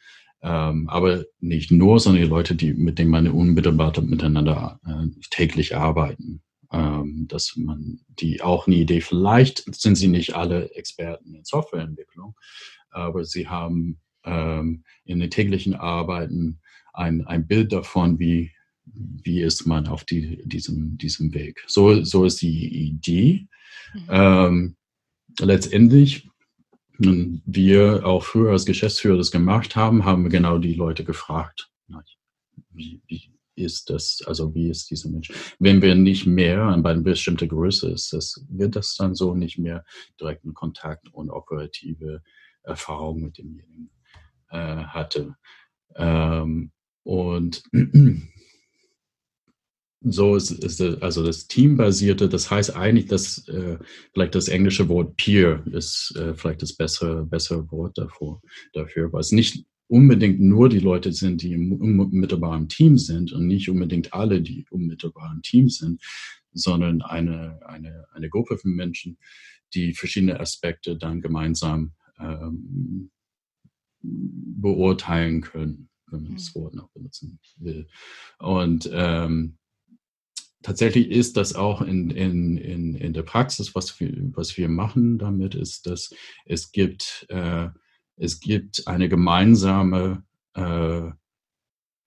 [0.43, 5.77] Ähm, aber nicht nur, sondern die Leute, die, mit denen man unmittelbar miteinander äh, täglich
[5.77, 6.43] arbeiten.
[6.73, 12.35] Ähm, dass man die auch eine Idee, vielleicht sind sie nicht alle Experten in Softwareentwicklung,
[12.91, 16.61] aber sie haben ähm, in den täglichen Arbeiten
[16.93, 18.51] ein, ein Bild davon, wie,
[18.85, 21.63] wie ist man auf die, diesem, diesem Weg.
[21.69, 23.47] So, so ist die Idee.
[23.95, 24.07] Mhm.
[24.09, 24.77] Ähm,
[25.39, 26.29] letztendlich,
[26.99, 31.71] wir auch früher als Geschäftsführer das gemacht haben, haben wir genau die Leute gefragt,
[32.77, 35.33] wie, wie ist das, also wie ist dieser Mensch?
[35.59, 39.59] Wenn wir nicht mehr an einer bestimmten Größe ist, das, wird das dann so nicht
[39.59, 39.85] mehr
[40.21, 42.23] direkten Kontakt und operative
[42.63, 43.91] Erfahrung mit demjenigen
[44.51, 45.37] äh, hatte.
[45.95, 46.73] Ähm,
[47.03, 47.63] und
[50.01, 53.79] so ist, ist also das Teambasierte, das heißt eigentlich, dass äh,
[54.13, 58.43] vielleicht das englische Wort Peer ist äh, vielleicht das bessere, bessere Wort davor,
[58.73, 63.47] dafür, weil es nicht unbedingt nur die Leute sind, die im unmittelbaren Team sind und
[63.47, 66.03] nicht unbedingt alle, die unmittelbar im Team sind,
[66.53, 69.19] sondern eine, eine, eine Gruppe von Menschen,
[69.75, 73.11] die verschiedene Aspekte dann gemeinsam ähm,
[74.03, 75.89] beurteilen können.
[76.09, 77.89] wenn man das Wort noch benutzen will.
[78.39, 79.59] Und ähm,
[80.67, 85.17] tatsächlich ist das auch in, in, in, in der Praxis, was wir, was wir machen
[85.17, 86.11] damit, ist, dass
[86.45, 87.69] es gibt, äh,
[88.17, 91.03] es gibt eine gemeinsame äh,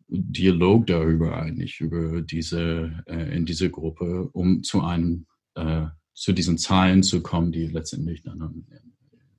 [0.09, 6.57] Dialog darüber eigentlich, über diese, äh, in diese Gruppe, um zu einem, äh, zu diesen
[6.57, 8.65] Zahlen zu kommen, die letztendlich dann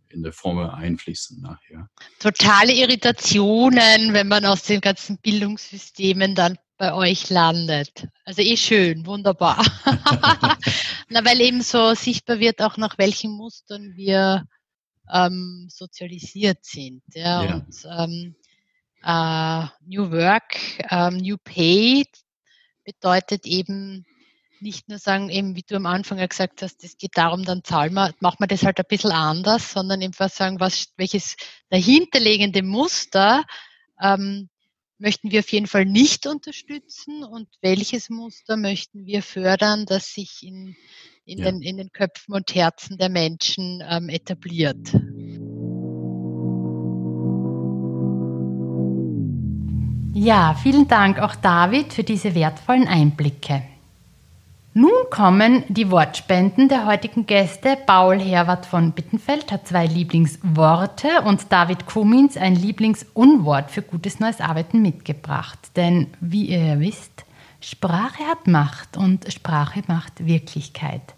[0.09, 1.91] in der Formel einfließen nachher.
[2.21, 8.09] Totale Irritationen, wenn man aus den ganzen Bildungssystemen dann bei euch landet.
[8.25, 9.63] Also eh schön, wunderbar.
[11.11, 14.47] Na, weil eben so sichtbar wird auch nach welchen Mustern wir
[15.13, 17.03] ähm, sozialisiert sind.
[17.13, 17.55] Ja, ja.
[17.57, 18.35] Und ähm,
[19.05, 20.57] äh, New Work,
[20.91, 22.07] ähm, New Pay
[22.83, 24.07] bedeutet eben
[24.61, 27.63] nicht nur sagen, eben wie du am Anfang ja gesagt hast, es geht darum, dann
[27.63, 31.37] zahlen wir, machen wir das halt ein bisschen anders, sondern einfach sagen, was, welches
[31.69, 33.45] dahinterliegende Muster
[34.01, 34.49] ähm,
[35.01, 40.43] möchten wir auf jeden Fall nicht unterstützen und welches Muster möchten wir fördern, das sich
[40.43, 40.77] in,
[41.25, 41.47] in, ja.
[41.47, 44.95] den, in den Köpfen und Herzen der Menschen ähm, etabliert.
[50.13, 53.63] Ja, vielen Dank auch David für diese wertvollen Einblicke.
[54.73, 57.77] Nun kommen die Wortspenden der heutigen Gäste.
[57.87, 64.41] Paul Herwart von Bittenfeld hat zwei Lieblingsworte und David Kumins ein Lieblingsunwort für gutes neues
[64.41, 65.59] Arbeiten mitgebracht.
[65.75, 67.25] Denn wie ihr ja wisst,
[67.61, 71.15] Sprache hat Macht und Sprache macht Wirklichkeit.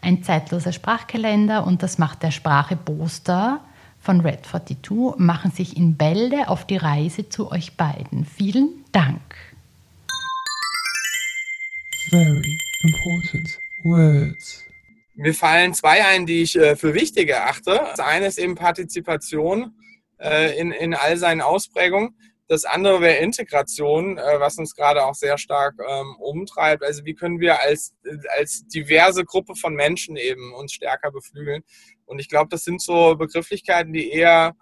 [0.00, 3.62] Ein zeitloser Sprachkalender und das macht der Sprache Poster
[3.98, 8.24] von Red 42 machen sich in Bälde auf die Reise zu euch beiden.
[8.24, 9.20] Vielen Dank.
[12.10, 12.56] Very
[12.86, 14.64] important words.
[15.14, 17.80] Mir fallen zwei ein, die ich äh, für wichtig erachte.
[17.90, 19.74] Das eine ist eben Partizipation
[20.18, 22.16] äh, in, in all seinen Ausprägungen.
[22.48, 26.84] Das andere wäre Integration, äh, was uns gerade auch sehr stark ähm, umtreibt.
[26.84, 27.94] Also wie können wir als,
[28.38, 31.64] als diverse Gruppe von Menschen eben uns stärker beflügeln?
[32.04, 34.54] Und ich glaube, das sind so Begrifflichkeiten, die eher,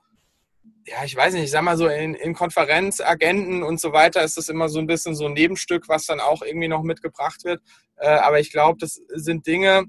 [0.87, 4.37] ja, ich weiß nicht, ich sag mal so, in, in Konferenzagenten und so weiter ist
[4.37, 7.63] das immer so ein bisschen so ein Nebenstück, was dann auch irgendwie noch mitgebracht wird.
[7.97, 9.85] Äh, aber ich glaube, das sind Dinge,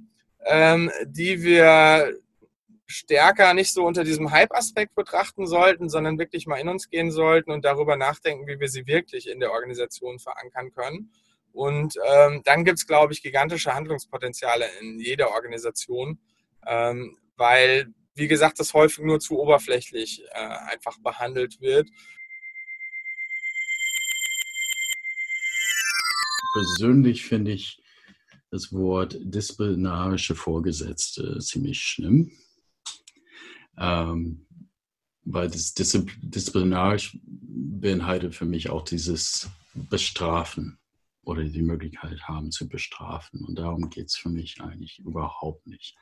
[0.45, 2.13] ähm, die wir
[2.88, 7.51] stärker nicht so unter diesem Hype-Aspekt betrachten sollten, sondern wirklich mal in uns gehen sollten
[7.51, 11.11] und darüber nachdenken, wie wir sie wirklich in der Organisation verankern können.
[11.51, 16.19] Und ähm, dann gibt es, glaube ich, gigantische Handlungspotenziale in jeder Organisation,
[16.67, 21.89] ähm, weil, wie gesagt, das häufig nur zu oberflächlich äh, einfach behandelt wird.
[26.53, 27.82] Persönlich finde ich
[28.49, 32.32] das Wort disziplinarische Vorgesetzte ziemlich schlimm,
[33.78, 34.47] ähm,
[35.26, 40.80] weil das disziplinarisch beinhaltet für mich auch dieses Bestrafen
[41.26, 43.43] oder die Möglichkeit haben zu bestrafen.
[43.43, 45.95] Und darum geht es für mich eigentlich überhaupt nicht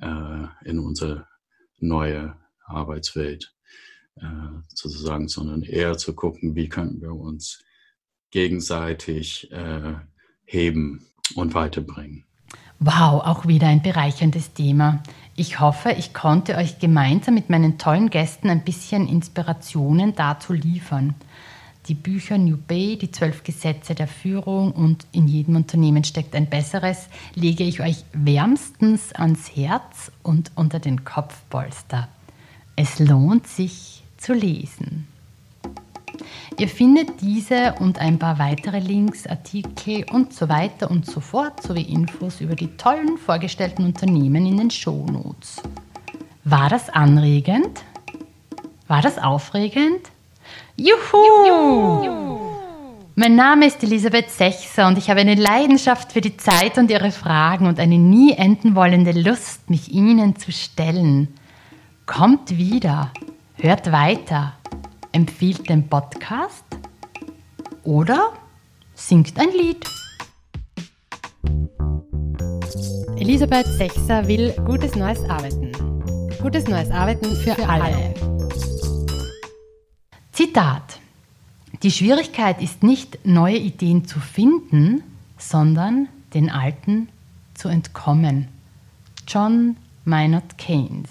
[0.00, 1.26] äh, in unsere
[1.78, 3.54] neue Arbeitswelt
[4.16, 4.24] äh,
[4.68, 7.62] sozusagen, sondern eher zu gucken, wie könnten wir uns
[8.30, 9.94] gegenseitig äh,
[10.44, 12.24] heben und weiterbringen.
[12.78, 15.02] Wow, auch wieder ein bereicherndes Thema.
[15.34, 21.14] Ich hoffe, ich konnte euch gemeinsam mit meinen tollen Gästen ein bisschen Inspirationen dazu liefern
[21.88, 26.48] die Bücher New Bay, die zwölf Gesetze der Führung und in jedem Unternehmen steckt ein
[26.48, 32.08] besseres, lege ich euch wärmstens ans Herz und unter den Kopfpolster.
[32.74, 35.06] Es lohnt sich zu lesen.
[36.58, 41.62] Ihr findet diese und ein paar weitere Links, Artikel und so weiter und so fort
[41.62, 45.62] sowie Infos über die tollen vorgestellten Unternehmen in den Shownotes.
[46.44, 47.82] War das anregend?
[48.88, 50.00] War das aufregend?
[50.76, 52.04] Juhu!
[52.04, 52.36] Juhu!
[53.18, 57.10] Mein Name ist Elisabeth Sechser und ich habe eine Leidenschaft für die Zeit und ihre
[57.10, 61.28] Fragen und eine nie enden wollende Lust, mich ihnen zu stellen.
[62.04, 63.12] Kommt wieder,
[63.54, 64.52] hört weiter,
[65.12, 66.64] empfiehlt den Podcast
[67.84, 68.34] oder
[68.94, 69.82] singt ein Lied.
[73.18, 75.72] Elisabeth Sechser will gutes neues Arbeiten.
[76.42, 77.84] Gutes neues Arbeiten für, für alle.
[77.84, 78.14] alle.
[80.36, 81.00] Zitat.
[81.82, 85.02] Die Schwierigkeit ist nicht, neue Ideen zu finden,
[85.38, 87.08] sondern den alten
[87.54, 88.48] zu entkommen.
[89.26, 91.08] John Maynard Keynes